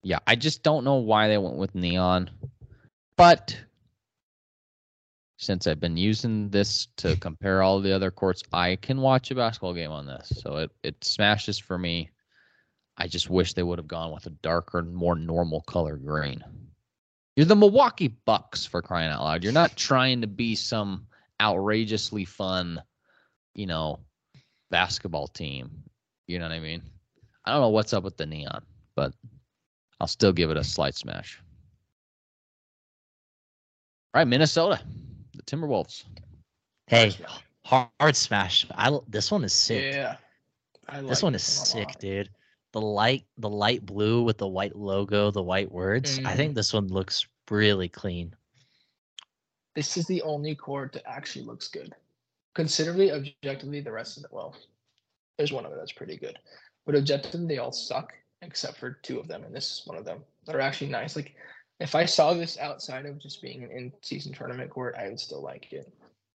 [0.03, 2.32] Yeah, I just don't know why they went with neon.
[3.15, 3.55] But
[5.38, 9.36] since I've been using this to compare all the other courts, I can watch a
[9.36, 10.32] basketball game on this.
[10.38, 12.09] So it, it smashes for me.
[12.97, 16.43] I just wish they would have gone with a darker, more normal color green.
[17.36, 19.43] You're the Milwaukee Bucks for crying out loud.
[19.43, 21.05] You're not trying to be some
[21.39, 22.82] outrageously fun,
[23.53, 23.99] you know,
[24.72, 25.84] basketball team.
[26.28, 26.82] You know what I mean?
[27.45, 28.63] I don't know what's up with the neon,
[28.95, 29.13] but
[29.99, 31.41] I'll still give it a slight smash.
[34.13, 34.81] All right, Minnesota,
[35.35, 36.03] the Timberwolves.
[36.87, 37.15] Hey,
[37.63, 38.65] hard, hard smash.
[38.75, 39.93] I this one is sick.
[39.93, 40.17] Yeah.
[40.89, 41.99] I like this one is sick, lot.
[41.99, 42.29] dude.
[42.73, 46.19] The light, the light blue with the white logo, the white words.
[46.19, 46.35] I Mm.
[46.35, 48.33] think this one looks really clean.
[49.75, 51.95] This is the only court that actually looks good.
[52.53, 54.55] Considerably objectively, the rest of it, well,
[55.37, 56.37] there's one of it that's pretty good.
[56.86, 60.05] But objectively, they all suck except for two of them, and this is one of
[60.05, 60.23] them.
[60.45, 61.15] that are actually nice.
[61.15, 61.36] Like,
[61.79, 65.41] if I saw this outside of just being an in-season tournament court, I would still
[65.43, 65.91] like it.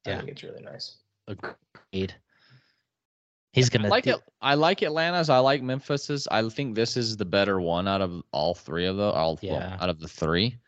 [0.05, 0.15] Yeah.
[0.15, 0.97] I think it's really nice.
[1.29, 2.15] Agreed.
[3.53, 4.21] He's gonna like do- it.
[4.41, 5.29] I like Atlanta's.
[5.29, 6.27] I like Memphis's.
[6.31, 9.53] I think this is the better one out of all three of the all well,
[9.61, 9.77] Yeah.
[9.81, 10.59] out of the three.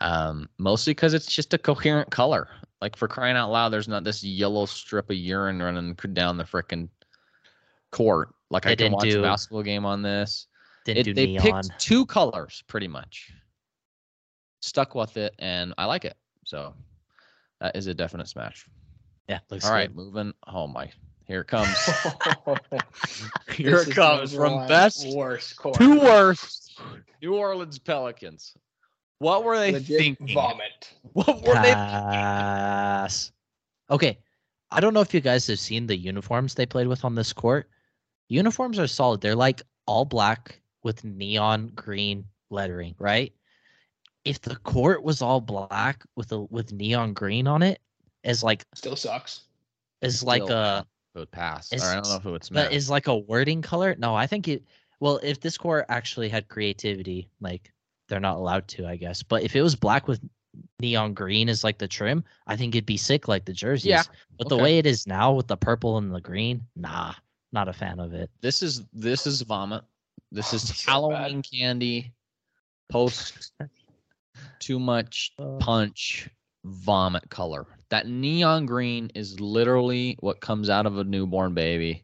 [0.00, 2.48] Um, mostly because it's just a coherent color.
[2.80, 6.44] Like for crying out loud, there's not this yellow strip of urine running down the
[6.44, 6.88] frickin'
[7.90, 8.32] court.
[8.50, 10.46] Like They I can didn't watch do- a basketball game on this.
[10.84, 11.42] Didn't It, do they neon.
[11.42, 13.30] picked two colors pretty much.
[14.60, 16.16] Stuck with it, and I like it.
[16.44, 16.74] So
[17.60, 18.66] that is a definite smash.
[19.28, 19.96] Yeah, looks All right, good.
[19.96, 20.32] moving.
[20.46, 20.90] Oh my,
[21.24, 21.68] here it comes.
[23.52, 25.76] Here This it is comes from one best worst court.
[25.76, 26.80] to worst.
[27.22, 28.54] New Orleans Pelicans.
[29.18, 30.34] What were they Legit thinking?
[30.34, 30.90] Vomit.
[31.12, 31.72] What were they?
[31.74, 33.32] Pass.
[33.90, 34.18] Okay,
[34.70, 37.32] I don't know if you guys have seen the uniforms they played with on this
[37.32, 37.68] court.
[38.30, 39.20] Uniforms are solid.
[39.20, 43.32] They're like all black with neon green lettering, right?
[44.24, 47.80] If the court was all black with a with neon green on it,
[48.24, 49.42] as like Still sucks.
[50.00, 51.72] Is like Still, a It would pass.
[51.72, 52.66] Or I don't know if it would smash.
[52.66, 53.96] but is like a wording color.
[53.98, 54.62] No, I think it.
[55.00, 57.72] Well, if this court actually had creativity, like
[58.08, 59.24] they're not allowed to, I guess.
[59.24, 60.20] But if it was black with
[60.78, 63.86] neon green as like the trim, I think it'd be sick like the jerseys.
[63.86, 64.04] Yeah,
[64.38, 67.14] But the way it is now with the purple and the green, nah,
[67.52, 68.30] not a fan of it.
[68.40, 69.82] This is this is vomit.
[70.32, 70.92] This is So bad.
[70.92, 72.12] Halloween candy.
[72.90, 73.52] Post
[74.58, 75.56] too much Uh.
[75.58, 76.28] punch
[76.64, 77.66] vomit color.
[77.90, 82.02] That neon green is literally what comes out of a newborn baby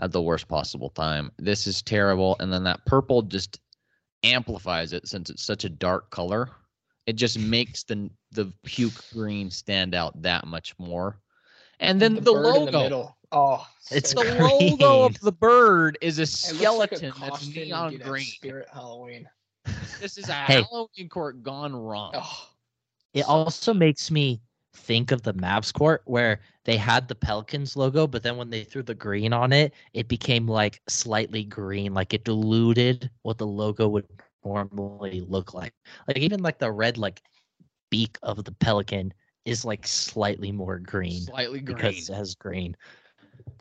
[0.00, 1.32] at the worst possible time.
[1.38, 2.36] This is terrible.
[2.38, 3.58] And then that purple just
[4.22, 6.50] amplifies it since it's such a dark color.
[7.06, 11.20] It just makes the the puke green stand out that much more.
[11.80, 13.16] And then the, bird in logo.
[13.30, 13.58] The middle.
[13.60, 14.40] Oh, It's the bad.
[14.40, 16.26] logo of the bird is a It
[16.60, 18.24] looks like a skeleton that's neon green.
[18.24, 19.28] Spirit Halloween.
[20.00, 20.62] This is a Hey.
[20.62, 22.12] Halloween court gone wrong.
[22.14, 22.48] Oh,
[23.14, 24.40] It So- also makes me
[24.74, 28.62] think of the Mavs court where they had the Pelicans logo, but then when they
[28.64, 33.46] threw the green on it, it became like slightly green, like it diluted what the
[33.46, 34.06] logo would
[34.44, 35.72] normally look like.
[36.06, 37.20] Like even like the red like
[37.90, 39.12] beak of the pelican
[39.46, 41.76] is like slightly more green Slightly green.
[41.76, 42.76] because it has green.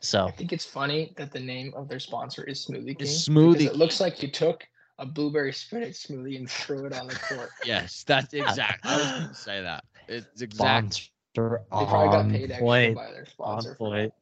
[0.01, 3.07] So I think it's funny that the name of their sponsor is Smoothie King.
[3.07, 4.65] Smoothie It looks like you took
[4.99, 7.49] a blueberry spinach smoothie and threw it on the court.
[7.65, 8.91] Yes, that's exactly.
[8.91, 9.83] I was going to say that.
[10.07, 11.09] It's exact.
[11.35, 12.95] sponsor They probably got on paid extra point.
[12.95, 13.69] by their On sponsor.
[13.71, 14.13] for point.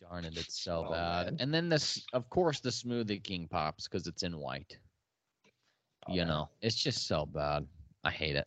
[0.00, 1.26] Darn it, it's so Oh, bad.
[1.26, 1.36] man.
[1.40, 4.78] And then this, of course, the Smoothie King pops because it's in white.
[6.06, 6.14] that.
[6.14, 7.66] you Oh, know, it's just so bad.
[8.04, 8.46] I hate it.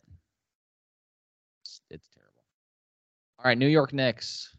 [1.62, 2.32] It's, it's terrible.
[3.38, 4.56] All right, New York Knicks.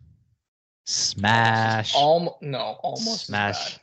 [0.85, 1.93] Smash.
[1.95, 3.79] Alm- no, almost Smash.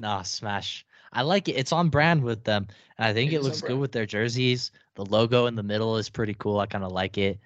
[0.00, 0.84] Nah, smash.
[1.12, 1.52] I like it.
[1.52, 2.66] It's on brand with them.
[2.98, 4.70] And I think It it, looks good with their jerseys.
[4.94, 6.58] The logo in the middle is pretty cool.
[6.58, 7.38] I kind of like it.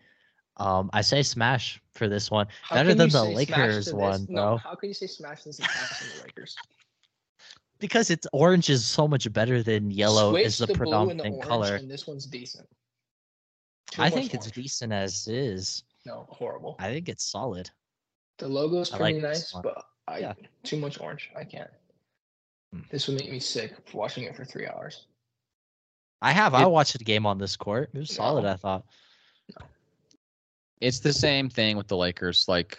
[0.58, 2.46] Um, I say smash for this one.
[2.62, 4.56] How Better than the Lakers one, No, bro.
[4.56, 6.56] how can you say smash this the Lakers?
[7.78, 10.84] Because it's orange is so much better than yellow Switch is the, the and the
[10.84, 11.74] predominant color.
[11.74, 12.66] and this one's decent.
[13.90, 15.82] Too I think it's decent as is.
[16.06, 16.76] No, horrible.
[16.78, 17.70] I think it's solid.
[18.38, 20.34] The logo's I pretty like nice, but I Yeah.
[20.62, 21.30] too much orange.
[21.36, 21.70] I can't.
[22.72, 22.80] Hmm.
[22.90, 25.06] This would make me sick watching it for three hours.
[26.22, 26.54] I have.
[26.54, 27.90] I watched the game on this court.
[27.94, 28.50] It was solid, No.
[28.52, 28.84] I thought.
[30.80, 32.48] It's the same thing with the Lakers.
[32.48, 32.78] Like,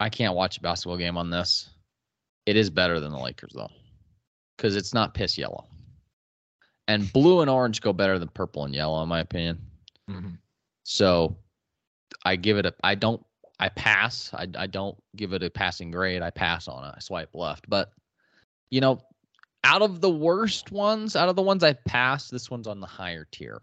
[0.00, 1.70] I can't watch a basketball game on this.
[2.46, 3.70] It is better than the Lakers, though.
[4.56, 5.68] because it's not piss yellow.
[6.88, 9.60] And blue and orange go better than purple and yellow, in my opinion.
[10.08, 10.36] Mhm.
[10.82, 11.38] So
[12.24, 13.24] I give it a I don't
[13.60, 14.30] I pass.
[14.32, 16.22] I I don't give it a passing grade.
[16.22, 16.94] I pass on it.
[16.96, 17.68] I swipe left.
[17.68, 17.90] But
[18.70, 19.00] you know,
[19.64, 22.86] out of the worst ones, out of the ones I passed, this one's on the
[22.86, 23.60] higher tier.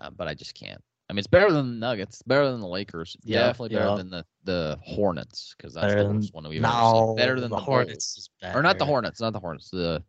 [0.00, 0.82] Uh, but I just can't.
[1.08, 3.96] I mean, it's better than the Nuggets, better than the Lakers, Yeah, definitely better yeah.
[3.96, 6.72] than the the Hornets because that's Better the worst one we've ever
[7.06, 7.16] seen.
[7.16, 8.58] Better than the, the Hornets, Hornets is better.
[8.58, 10.02] or not the Hornets, not the Hornets, the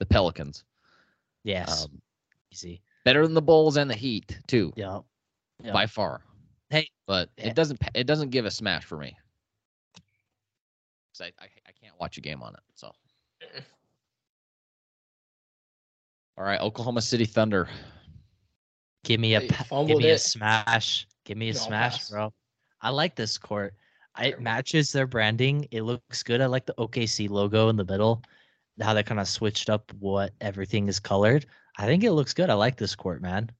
[0.00, 0.64] the Pelicans.
[1.44, 2.00] Yes, Um,
[2.50, 2.80] easy.
[3.04, 4.72] better than the Bulls and the Heat too.
[4.76, 5.00] Yeah.
[5.62, 5.72] Yeah.
[5.72, 6.22] by far.
[6.74, 7.50] Hey, but eh.
[7.50, 9.16] it doesn't it doesn't give a smash for me.
[9.94, 12.60] 'Cause I, I I can't watch a game on it.
[12.74, 12.90] So.
[16.36, 17.68] All right, Oklahoma City Thunder.
[19.04, 21.06] Give me a They give fumbled me a smash.
[21.24, 22.10] Give me a No, smash, pass.
[22.10, 22.32] bro.
[22.80, 23.74] I like this court.
[24.20, 25.68] It matches their branding.
[25.70, 26.40] It looks good.
[26.40, 28.20] I like the OKC logo in the middle.
[28.80, 31.46] How they kind of switched up what everything is colored.
[31.78, 32.50] I think it looks good.
[32.50, 33.52] I like this court, man.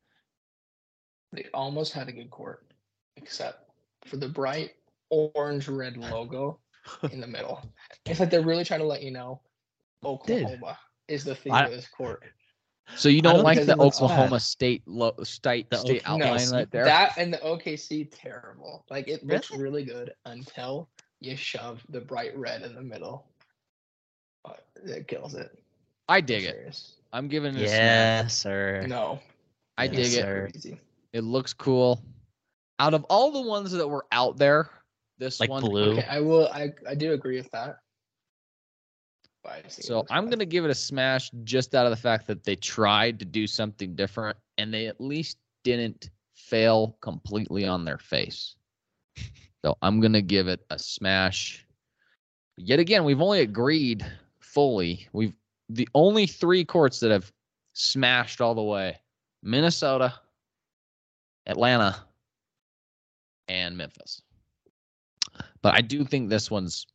[1.32, 2.73] They almost had a good court,
[3.16, 3.70] except
[4.06, 4.72] for the bright
[5.10, 6.58] orange red logo
[7.12, 7.62] in the middle.
[8.06, 9.40] It's like they're really trying to let you know
[10.04, 12.22] Oklahoma is the theme I- of this court.
[12.96, 14.42] So you don't, don't like the Oklahoma bad.
[14.42, 16.84] State lo- state The state OK outline No, right there?
[16.84, 18.84] That and the OKC terrible.
[18.90, 19.62] Like it looks Really?
[19.62, 20.90] really good until
[21.20, 23.24] you shove the bright red in the middle.
[24.44, 24.52] Uh,
[24.84, 25.58] It kills it.
[26.10, 26.50] I I'm dig it.
[26.54, 26.96] serious.
[27.14, 27.78] I'm giving it a smash.
[27.78, 28.84] Yeah, sir.
[28.86, 29.18] No,
[29.78, 30.10] I Yes, dig it.
[30.22, 30.50] sir.
[30.54, 30.80] Easy.
[31.14, 32.02] It looks cool.
[32.78, 34.70] Out of all the ones that were out there,
[35.18, 35.92] this Like one blue.
[35.92, 36.48] Okay, I will.
[36.48, 37.78] I I do agree with that.
[39.42, 41.90] But I just think it So I'm gonna give it a smash just out of
[41.90, 46.96] the fact that they tried to do something different and they at least didn't fail
[47.00, 48.56] completely on their face.
[49.64, 51.64] So I'm gonna give it a smash.
[52.56, 54.04] Yet again, we've only agreed
[54.40, 55.08] fully.
[55.12, 55.34] We've
[55.68, 57.32] the only three courts that have
[57.72, 58.98] smashed all the way:
[59.42, 60.14] Minnesota,
[61.46, 61.96] Atlanta,
[63.48, 64.22] and Memphis.
[65.62, 66.86] But I do think this one's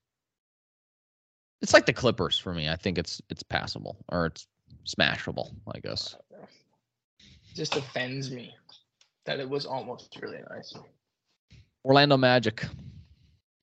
[1.62, 2.70] it's like the Clippers for me.
[2.70, 4.48] I think it's it's passable or it's
[4.86, 6.16] smashable, I guess.
[7.20, 8.56] It just offends me
[9.26, 10.74] that it was almost really nice.
[11.84, 12.66] Orlando Magic.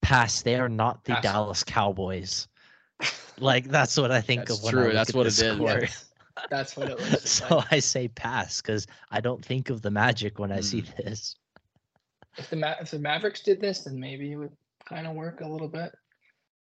[0.02, 0.42] Pass.
[0.42, 1.22] They are not the Pass.
[1.22, 2.48] Dallas Cowboys.
[3.38, 5.36] Like that's what I think That's of when true, I look that's at what it
[5.36, 6.10] this is.
[6.50, 7.66] That's what it looks so like.
[7.72, 11.02] I say pass because I don't think of the Magic when I see Hmm.
[11.04, 11.36] this.
[12.38, 14.52] If the Ma- if the Mavericks did this, then maybe it would
[14.88, 15.92] kind of work a little bit.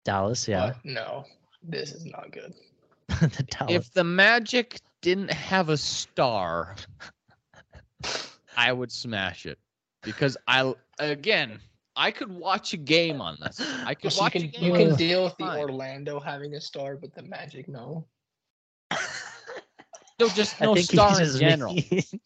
[0.06, 1.26] Dallas, yeah, But no,
[1.64, 2.54] this is not good.
[3.10, 3.74] the Dallas.
[3.74, 6.76] If the Magic didn't have a star,
[8.56, 9.60] I would smash it
[10.04, 11.60] because I again
[11.96, 13.60] I could watch a game on this.
[13.86, 14.64] I could So you watch can a game.
[14.64, 15.58] you can deal with the.
[15.58, 18.06] Orlando having a star, but the Magic no.
[20.20, 21.76] No, just no star in general.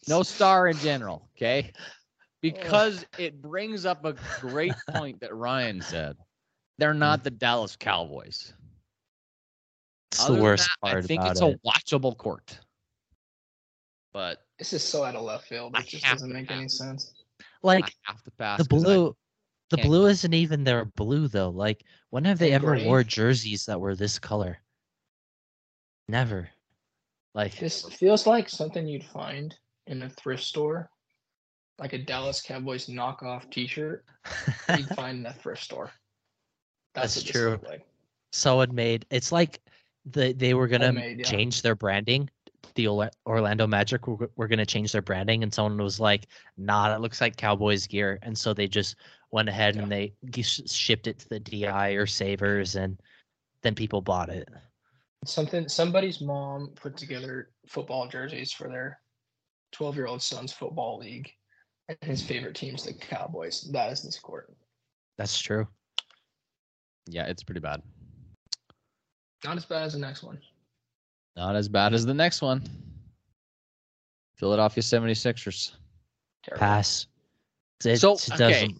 [0.07, 1.27] No star in general.
[1.35, 1.71] Okay.
[2.41, 6.17] Because it brings up a great point that Ryan said.
[6.77, 7.23] They're not mm.
[7.23, 8.53] the Dallas Cowboys.
[10.11, 11.59] It's Other the than worst that, part I think about it's it.
[11.63, 12.59] a watchable court.
[14.13, 15.73] But This is so out of left field.
[15.75, 17.13] I It just doesn't to make any sense.
[17.63, 18.57] like I have to pass.
[18.57, 19.15] the 'cause blue.
[19.69, 21.49] The blue isn't even their blue though.
[21.49, 22.85] Like when have they ever gray.
[22.85, 24.57] wore jerseys that were this color?
[26.09, 26.49] Never.
[27.33, 29.55] Like This feels like something you'd find
[29.87, 30.89] in a thrift store,
[31.79, 34.05] like a Dallas Cowboys knockoff T-shirt.
[34.77, 35.91] You'd find in a thrift store.
[36.93, 37.59] That's what this true.
[37.67, 37.85] Like.
[38.31, 39.61] someone made it's like
[40.05, 41.25] the they were gonna Homemade, yeah.
[41.25, 42.29] change their branding
[42.75, 42.87] the
[43.27, 46.27] orlando magic were, were gonna change their branding and someone was like
[46.57, 48.95] nah that looks like cowboys gear and so they just
[49.31, 52.99] went ahead and they shipped it to the di or savers and
[53.61, 54.47] then people bought it
[55.25, 58.99] Something somebody's mom put together football jerseys for their
[59.71, 61.31] 12 year old son's football league,
[62.01, 63.69] and his favorite team's the Cowboys.
[63.71, 64.53] That is this court.
[65.17, 65.67] that's true
[67.07, 67.81] Yeah, it's pretty bad.
[69.43, 70.39] Not as bad as the next one.
[71.35, 72.63] Not as bad as the next one.
[74.35, 75.73] Philadelphia 76ers.
[76.43, 76.59] Terrible.
[76.59, 77.07] pass
[77.85, 78.37] it, So, it okay.
[78.37, 78.77] doesn't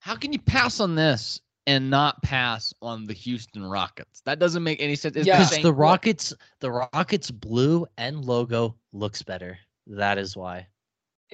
[0.00, 4.20] How can you pass on this and not pass on the Houston Rockets?
[4.26, 5.16] That doesn't make any sense.
[5.16, 5.38] It's Yeah.
[5.38, 10.66] the because the rockets the rockets blue and logo looks better that is why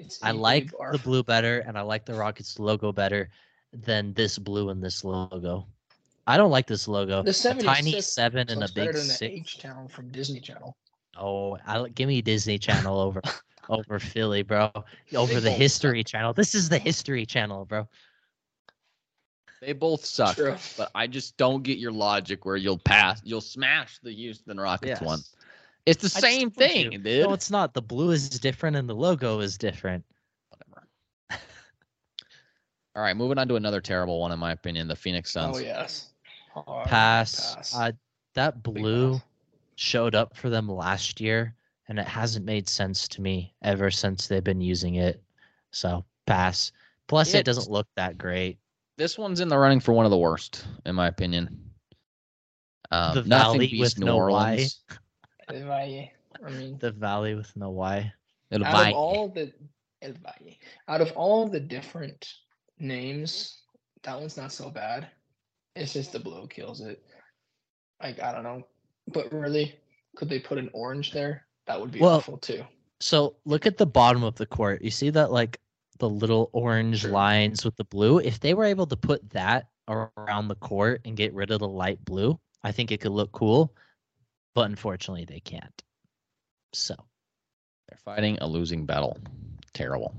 [0.01, 3.31] It's I equally like the blue better, and I like the Rockets logo better
[3.73, 5.67] than this blue and this logo.
[6.27, 7.23] I don't like this logo.
[7.23, 9.33] The a tiny seven and a big than the six.
[9.33, 10.77] H Town from Disney Channel.
[11.19, 13.21] Oh, I, li- give me Disney Channel over
[13.69, 14.71] over Philly, bro.
[15.15, 16.33] Over the Big old History Channel.
[16.33, 17.89] This is the History Channel, bro.
[19.61, 20.37] They both suck.
[20.37, 20.57] True.
[20.77, 25.01] But I just don't get your logic where you'll pass, you'll smash the Houston Rockets
[25.01, 25.03] Yes.
[25.03, 25.21] one.
[25.87, 26.99] It's the I same thing, you.
[26.99, 27.27] dude.
[27.27, 27.75] No, it's not.
[27.75, 30.05] The blue is different and the logo is different.
[30.51, 30.87] Whatever.
[32.97, 35.57] All right, moving on to another terrible one, in my opinion, the Phoenix Suns.
[35.57, 36.09] Oh yes.
[36.53, 37.55] Hard Pass.
[37.55, 37.75] pass.
[37.77, 37.93] Uh,
[38.35, 39.23] that blue pass.
[39.77, 41.55] showed up for them last year,
[41.89, 45.23] and it hasn't made sense to me ever since they've been using it.
[45.71, 46.73] So pass.
[47.07, 48.59] Plus, it It's- doesn't look that great.
[48.97, 51.71] This one's in the running for one of the worst, in my opinion.
[52.91, 54.67] Um, The nothing Valley beats with New no Y.
[55.51, 55.63] Orleans.
[55.63, 56.11] El Valle.
[56.45, 58.13] I mean, The Valley with no Y.
[58.51, 59.53] It'll out buy of all the
[60.03, 60.57] El Valle,
[60.89, 62.33] out of all the different
[62.79, 63.63] names,
[64.03, 65.09] that one's not so bad.
[65.77, 67.03] It's just the blue kills it.
[68.03, 68.67] Like I don't know,
[69.09, 69.79] but really,
[70.17, 71.47] could they put an orange there?
[71.67, 72.65] That would be Well, awful too.
[73.01, 74.83] So look at the bottom of the court.
[74.83, 75.61] You see that like
[75.99, 77.11] the little orange Sure.
[77.11, 78.19] lines with the blue?
[78.19, 81.69] If they were able to put that around the court and get rid of the
[81.69, 83.75] light blue, I think it could look cool.
[84.55, 85.83] But unfortunately, they can't.
[86.73, 86.95] So
[87.89, 89.19] They're fighting a losing battle.
[89.73, 90.15] Terrible.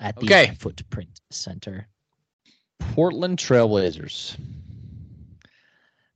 [0.00, 0.54] at the Okay.
[0.58, 1.88] footprint center,
[2.78, 4.36] Portland Trailblazers.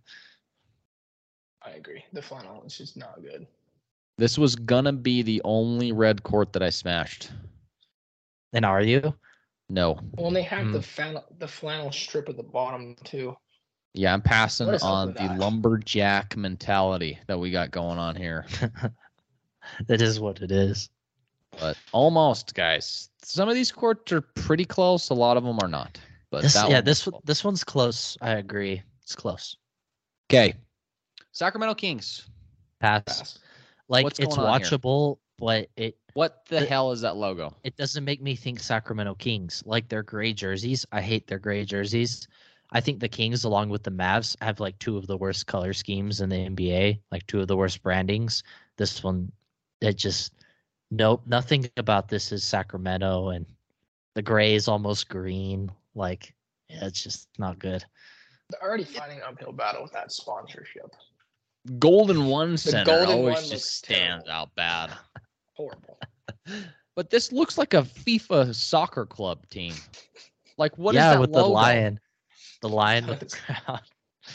[1.63, 2.05] I agree.
[2.13, 3.47] The flannel is just not good.
[4.19, 7.31] This was gonna be the only red court that I smashed.
[8.53, 9.15] And are you?
[9.69, 9.99] No.
[10.17, 10.73] Well, and they have Hmm.
[10.73, 13.37] the flannel, the flannel strip at the bottom too.
[13.95, 15.39] Yeah, I'm passing What is up on the that?
[15.39, 18.47] lumberjack mentality that we got going on here.
[19.89, 20.91] that is what it is.
[21.59, 23.09] But almost, guys.
[23.23, 25.11] Some of these courts are pretty close.
[25.11, 25.99] A lot of them are not.
[26.31, 28.17] But This, yeah, this one- this one's close.
[28.21, 28.83] I agree.
[29.03, 29.57] It's close.
[30.31, 30.55] Okay.
[31.33, 32.29] Sacramento Kings.
[32.81, 33.05] Pass.
[33.07, 33.39] Pass.
[33.89, 37.55] Like What's it's watchable, but it What the The- hell is that logo?
[37.65, 39.63] it doesn't make me think Sacramento Kings.
[39.65, 40.85] Like their gray jerseys.
[40.93, 42.27] I hate their gray jerseys.
[42.73, 45.73] I think the Kings, along with the Mavs, have like two of the worst color
[45.73, 48.43] schemes in the NBA, like two of the worst brandings.
[48.77, 49.33] This one,
[49.81, 50.33] it just,
[50.91, 53.47] nope, nothing about this is Sacramento, and
[54.15, 55.71] the gray is almost green.
[55.95, 56.35] Like,
[56.69, 57.85] yeah, it's just not good.
[58.51, 60.95] They're already fighting an uphill battle with that sponsorship.
[61.79, 64.31] Golden One Center Golden always One just stands terrible.
[64.31, 64.93] out bad.
[65.55, 65.99] Horrible.
[66.99, 69.73] But this looks like a FIFA soccer club team.
[70.57, 71.47] Like what is yeah, that with logo?
[71.47, 72.01] the lion,
[72.61, 73.81] the lion with the crown.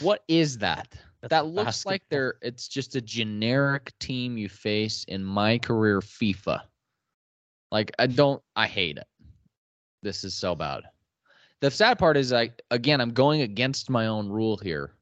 [0.00, 0.88] What is that?
[1.24, 6.00] That's that looks like they're it's just a generic team you face in my career
[6.00, 6.60] FIFA.
[7.72, 9.06] Like I don't I hate it.
[10.02, 10.82] This is so bad.
[11.60, 14.92] The sad part is I again I'm going against my own rule here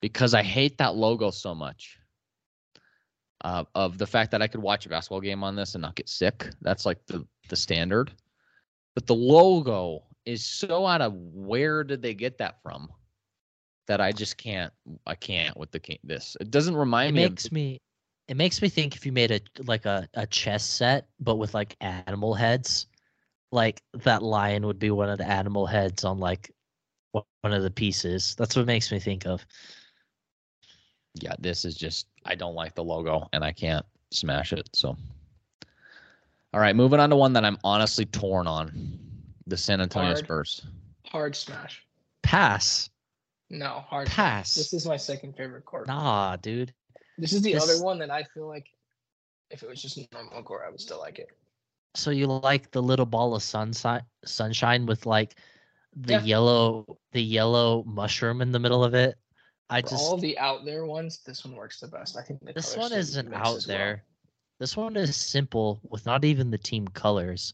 [0.00, 1.98] because I hate that logo so much.
[3.42, 5.94] Uh, of the fact that I could watch a basketball game on this and not
[5.94, 6.50] get sick.
[6.60, 8.12] That's like the the standard.
[8.94, 12.92] But the logo is so out of where did they get that from?
[13.88, 14.72] That I just can't.
[15.06, 15.98] I can't with the king.
[16.04, 17.28] This it doesn't remind it me.
[17.28, 17.80] makes of, me
[18.28, 21.54] it makes me think if you made a like a, a chess set but with
[21.54, 22.86] like animal heads
[23.50, 26.52] like that lion would be one of the animal heads on like
[27.12, 29.46] one one of the pieces that's what it makes me think of
[31.22, 32.06] yeah, this is just.
[32.24, 34.68] I don't like the logo, and I can't smash it.
[34.74, 34.96] So,
[36.52, 38.98] all right, moving on to one that I'm honestly torn on.
[39.46, 40.18] The San Antonio Hard.
[40.18, 40.66] Spurs.
[41.06, 41.86] Hard smash.
[42.22, 42.90] pass
[43.50, 45.86] No, hard pass This is my second favorite court.
[45.86, 46.72] nah dude
[47.16, 48.68] This is the This- other one that I feel like
[49.50, 51.28] if it was just normal court, I would still like it.
[51.94, 55.36] so you like the little ball of sunshine sunshine with like
[55.96, 56.22] the Yeah.
[56.22, 59.16] yellow the yellow mushroom in the middle of it
[59.70, 62.16] i For just all the out there ones, this one works the best.
[62.16, 63.76] I think This one isn't out as well.
[63.76, 64.04] there.
[64.58, 67.52] This one is simple with not even the team colors.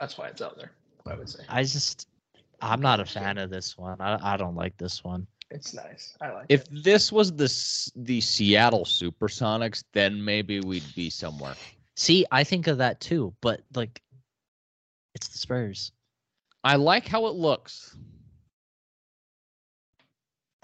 [0.00, 0.72] That's why it's out there.
[1.06, 2.08] I would say I just,
[2.64, 4.00] I'm not a fan of this one.
[4.00, 5.26] I, I don't like this one.
[5.50, 6.16] it's nice.
[6.20, 6.68] I like If it.
[6.72, 7.48] If this was the
[7.94, 11.54] the Seattle Supersonics, then maybe we'd be somewhere.
[11.96, 14.00] See, I think of that too, but like,
[15.14, 15.92] it's the Spurs.
[16.64, 17.96] I like how it looks.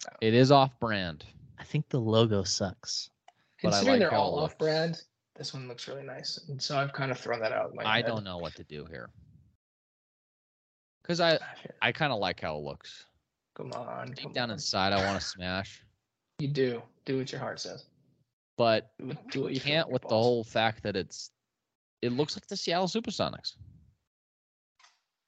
[0.09, 0.16] Oh.
[0.22, 1.24] It is off brand.
[1.59, 3.10] I think the logo sucks.
[3.62, 5.02] but I Considering like they're all off brand,
[5.36, 6.40] this one looks really nice.
[6.48, 7.70] And so I've kind of thrown that out.
[7.70, 8.06] In my I head.
[8.06, 9.10] don't know what to do here.
[11.02, 11.39] Cause I ah,
[11.82, 13.06] I kind of like how it looks.
[13.56, 14.09] Come on.
[14.09, 14.55] Deep come down on.
[14.55, 15.82] inside, I want to smash,
[16.39, 16.82] You do.
[17.05, 17.86] Do what your heart says.
[18.56, 20.97] but Do what- do what you you can't in your with the whole fact that
[20.97, 21.31] it's
[22.02, 23.56] it looks like the Seattle Supersonics.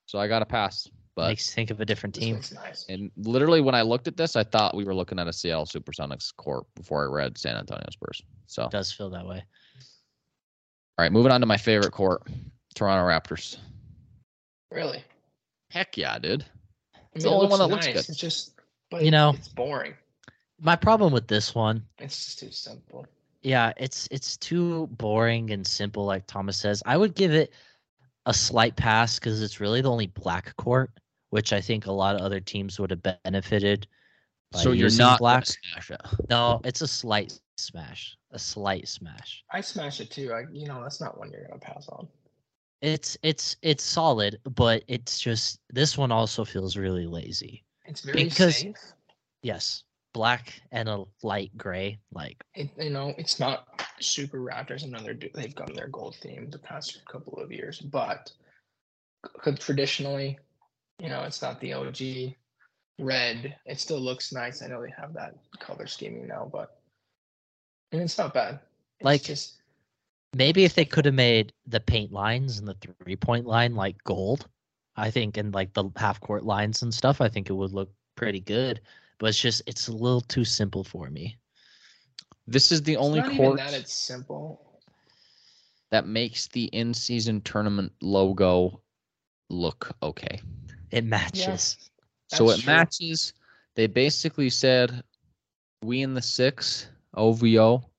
[0.07, 0.89] So I got to pass.
[1.15, 2.41] But Makes think of a different team.
[2.55, 2.87] nice.
[2.89, 5.67] and literally when I looked at this, I thought we were looking at a Seattle
[5.67, 8.23] Supersonics court before I read San Antonio Spurs.
[8.47, 9.45] So all does feel that way.
[10.99, 12.23] All right, moving on to my favorite court,
[12.75, 13.59] Toronto Raptors.
[14.71, 15.05] Really.
[15.73, 16.45] Heck yeah, dude.
[16.95, 17.97] I It's mean, the only looks one that looks good.
[17.97, 18.53] It's just,
[18.91, 19.95] but You know- it's boring.
[20.61, 23.07] My problem with this one, It's just too simple.
[23.43, 26.83] yeah, it's it's too boring and simple, like Thomas says.
[26.87, 27.53] I would give it
[28.27, 30.93] a slight pass because it's really the only black court,
[31.31, 33.89] which I think a lot of other teams would have benefited.
[34.53, 35.47] by so you're using not black.
[35.47, 36.01] smash it.
[36.31, 38.17] No, it's a slight smash.
[38.31, 39.43] A slight smash.
[39.51, 40.33] I smash it too.
[40.33, 42.07] I, you know, that's not one you're gonna pass on.
[42.83, 47.65] It's it's it's solid, but it's just this one also feels really lazy.
[47.87, 48.77] It's very Because- safe.
[49.43, 53.67] Yes, black and a light gray, like It, you know, it's not
[54.01, 54.85] super Raptors.
[54.85, 58.31] Another do they've gone their gold theme the past couple of years, but
[59.59, 60.39] traditionally,
[61.01, 62.37] you know, it's not the OG
[62.99, 63.57] red.
[63.65, 64.63] It still looks nice.
[64.63, 66.81] I know they have that color scheming now, but
[67.93, 68.61] and it's not bad.
[68.99, 69.62] It's Like- just
[70.35, 74.03] maybe if they could have made the paint lines and the three point line like
[74.05, 74.49] gold,
[74.97, 77.91] I think, and like the half court lines and stuff, I think it would look
[78.17, 78.81] pretty good.
[79.19, 81.37] But it's just it's a little too simple for me.
[82.47, 84.81] This is the it's only not even court that it's simple.
[85.91, 88.81] that makes the in-season tournament logo
[89.51, 90.41] look okay.
[90.91, 91.91] It matches.
[92.29, 92.73] so it true.
[92.73, 93.33] matches.
[93.75, 95.03] They basically said,
[95.83, 97.92] "We in the six OVO,"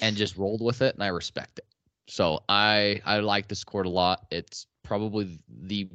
[0.00, 1.66] and just rolled with it, and I respect it.
[2.08, 4.26] So I I like this court a lot.
[4.30, 5.88] It's probably the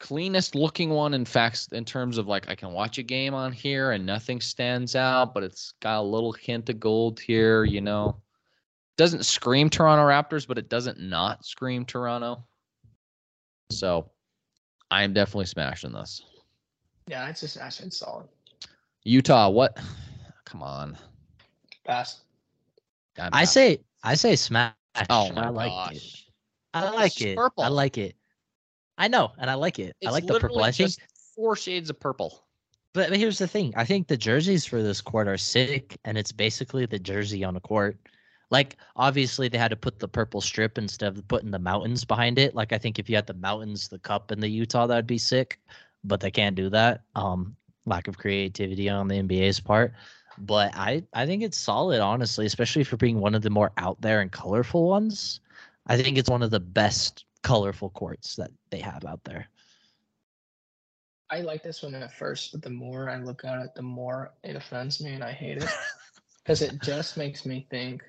[0.00, 3.52] cleanest looking one in fact in terms of like I can watch a game on
[3.52, 7.80] here and nothing stands out, but it's got a little hint of gold here, you
[7.80, 8.20] know.
[8.96, 12.44] Doesn't scream Toronto Raptors, but it doesn't not scream Toronto.
[13.70, 14.10] So
[14.90, 16.22] I am definitely smashing this.
[17.08, 18.28] Yeah, it's just actually solid.
[19.04, 19.78] Utah, what?
[20.44, 20.96] Come on.
[21.84, 22.20] Pass.
[23.18, 24.72] I'm I not- say I say smash.
[25.10, 25.94] Oh my I like it.
[25.94, 26.26] gosh.
[26.74, 27.36] I like just it.
[27.36, 27.64] purple.
[27.64, 28.16] I like it.
[28.98, 29.94] I know, and I like it.
[30.06, 30.62] I like the purple.
[30.62, 31.00] I think just
[31.34, 32.44] four shades of purple.
[32.92, 33.72] But but here's the thing.
[33.76, 37.56] I think the jerseys for this court are sick, and it's basically the jersey on
[37.56, 37.96] a court.
[38.50, 42.38] Like obviously they had to put the purple strip instead of putting the mountains behind
[42.38, 42.54] it.
[42.54, 45.18] Like I think if you had the mountains, the cup, and the Utah, that'd be
[45.18, 45.58] sick.
[46.04, 47.02] But they can't do that.
[47.16, 47.56] Um,
[47.86, 49.92] lack of creativity on the NBA's part.
[50.38, 54.00] But I I think it's solid, honestly, especially for being one of the more out
[54.00, 55.40] there and colorful ones.
[55.86, 59.48] I think it's one of the best colorful courts that they have out there.
[61.30, 64.32] I like this one at first, but the more I look at it, the more
[64.42, 65.68] it offends me and I hate it.
[66.44, 68.04] Because it just makes me think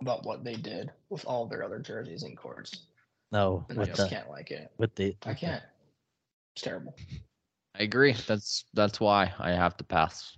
[0.00, 2.86] about what they did with all their other jerseys and courts.
[3.32, 4.70] No, And I just the can't like it.
[4.78, 5.64] with the I can't.
[6.54, 6.94] It's terrible.
[7.74, 8.12] I agree.
[8.12, 10.36] That's that's why I have to pass.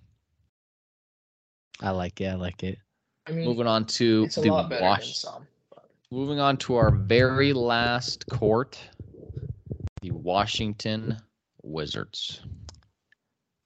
[1.80, 2.26] I like it.
[2.28, 2.78] I like it.
[3.26, 5.16] I mean, Moving on to it's a the lot better than wash.
[5.16, 5.46] some.
[5.70, 8.78] But Moving on to our very last court,
[10.02, 11.16] the Washington
[11.62, 12.42] Wizards.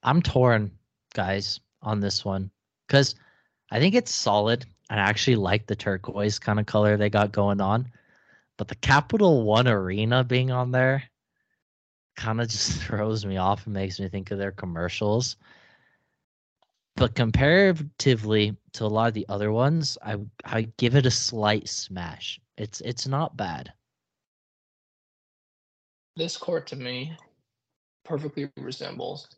[0.03, 0.71] I'm torn,
[1.13, 2.49] guys, on this one
[2.87, 3.15] because
[3.71, 4.65] I think it's solid.
[4.89, 7.91] and I actually like the turquoise kind of color they got going on.
[8.57, 11.03] But the Capital One Arena being on there
[12.17, 15.35] kind of just throws me off and makes me think of their commercials.
[16.99, 21.69] But comparatively to a lot of the other ones, I I give it a slight
[21.69, 22.39] smash.
[22.57, 23.73] It's it's not bad.
[26.19, 27.15] this court to me
[28.05, 29.29] perfectly resembles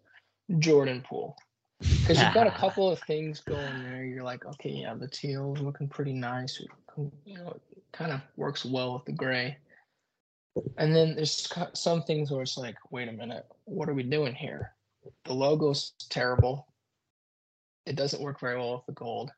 [0.60, 1.38] Jordan Poole.
[1.80, 4.04] Because you've got a couple of things going there.
[4.04, 6.60] You're like, okay, yeah, the teal is looking pretty nice.
[7.26, 9.58] You know, it kind of works well with the gray.
[10.78, 14.36] And then there's some things where it's like, wait a minute, what are we doing
[14.36, 14.74] here?
[15.26, 16.68] The logo's terrible.
[17.86, 19.32] It doesn't work very well with the gold.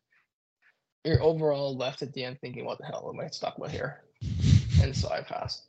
[1.06, 4.04] You're overall left at the end thinking, what the hell am I stuck with here?
[4.82, 5.64] And so I pass.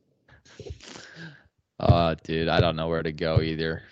[1.78, 3.82] Uh, dude, I don't know where to go either.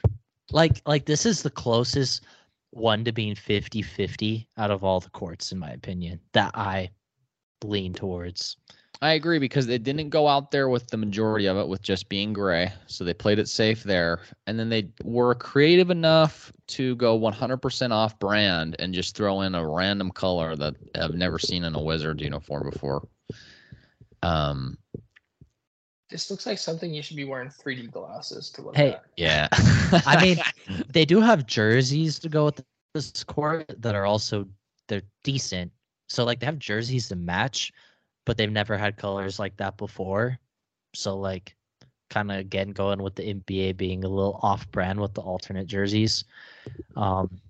[0.51, 2.25] like like this is the closest
[2.71, 6.91] one to being 50-50 out of all the courts in my opinion that i
[7.65, 8.57] lean towards
[9.03, 12.09] I agree because they didn't go out there with the majority of it with just
[12.09, 12.73] being gray.
[12.87, 14.21] So they played it safe there.
[14.47, 19.57] And then they were creative enough to go 100% off brand and just throw in
[19.57, 23.09] a random color that I've never seen in a Wizard uniform before.
[24.23, 24.79] Um,
[26.11, 29.03] This looks like something you should be wearing 3D glasses to look Hey, at.
[29.17, 29.49] yeah.
[30.07, 30.39] I mean,
[30.93, 32.63] they do have jerseys to go with
[32.95, 34.47] this court that are also
[34.89, 35.73] they're decent
[36.09, 37.73] So like they have jerseys to match,
[38.25, 40.39] but they've never had colors like that before.
[40.95, 41.57] So like
[42.11, 45.67] kind of again going with the NBA being a little off brand with the alternate
[45.67, 46.25] jerseys.
[46.97, 47.41] Um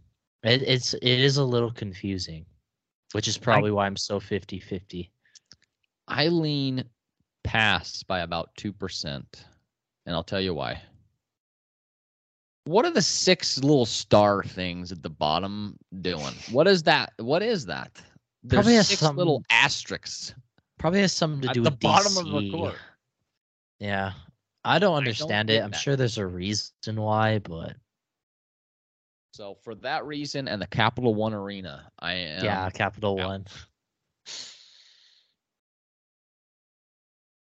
[0.43, 2.45] it, it's it is a little confusing,
[3.13, 5.09] which is probably why I'm so 50-50.
[6.09, 6.85] I lean
[7.45, 9.25] pass by about 2%.
[10.05, 10.81] And I'll tell you why.
[12.65, 16.35] What are the six little star things at the bottom doing?
[16.51, 17.13] What is that?
[17.19, 17.91] What is that?
[18.45, 20.35] There's Probably six some- little asterisks
[20.83, 22.51] Probably has something to at do the with bottom of the DC.
[22.51, 22.75] court.
[23.79, 24.15] Yeah.
[24.65, 25.63] I don't understand it.
[25.63, 25.77] I'm that.
[25.77, 27.77] sure there's a reason why, but
[29.33, 33.15] So for that reason and the Capital One Arena, I am yeah, Capital.
[33.17, 33.47] One.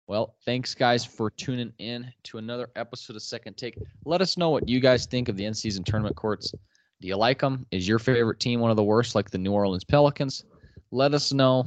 [0.06, 3.78] Well, thanks guys for tuning in to another episode of Second Take.
[4.04, 6.52] Let us know what you guys think of the end season tournament courts.
[7.00, 7.64] Do you like them?
[7.70, 10.44] Is your favorite team one of the worst, like the New Orleans Pelicans?
[10.90, 11.66] Let us know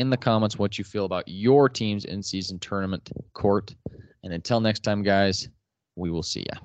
[0.00, 3.74] in the comments what you feel about your team's in season tournament court.
[4.24, 5.48] And until next time, guys,
[5.94, 6.58] we will see ya.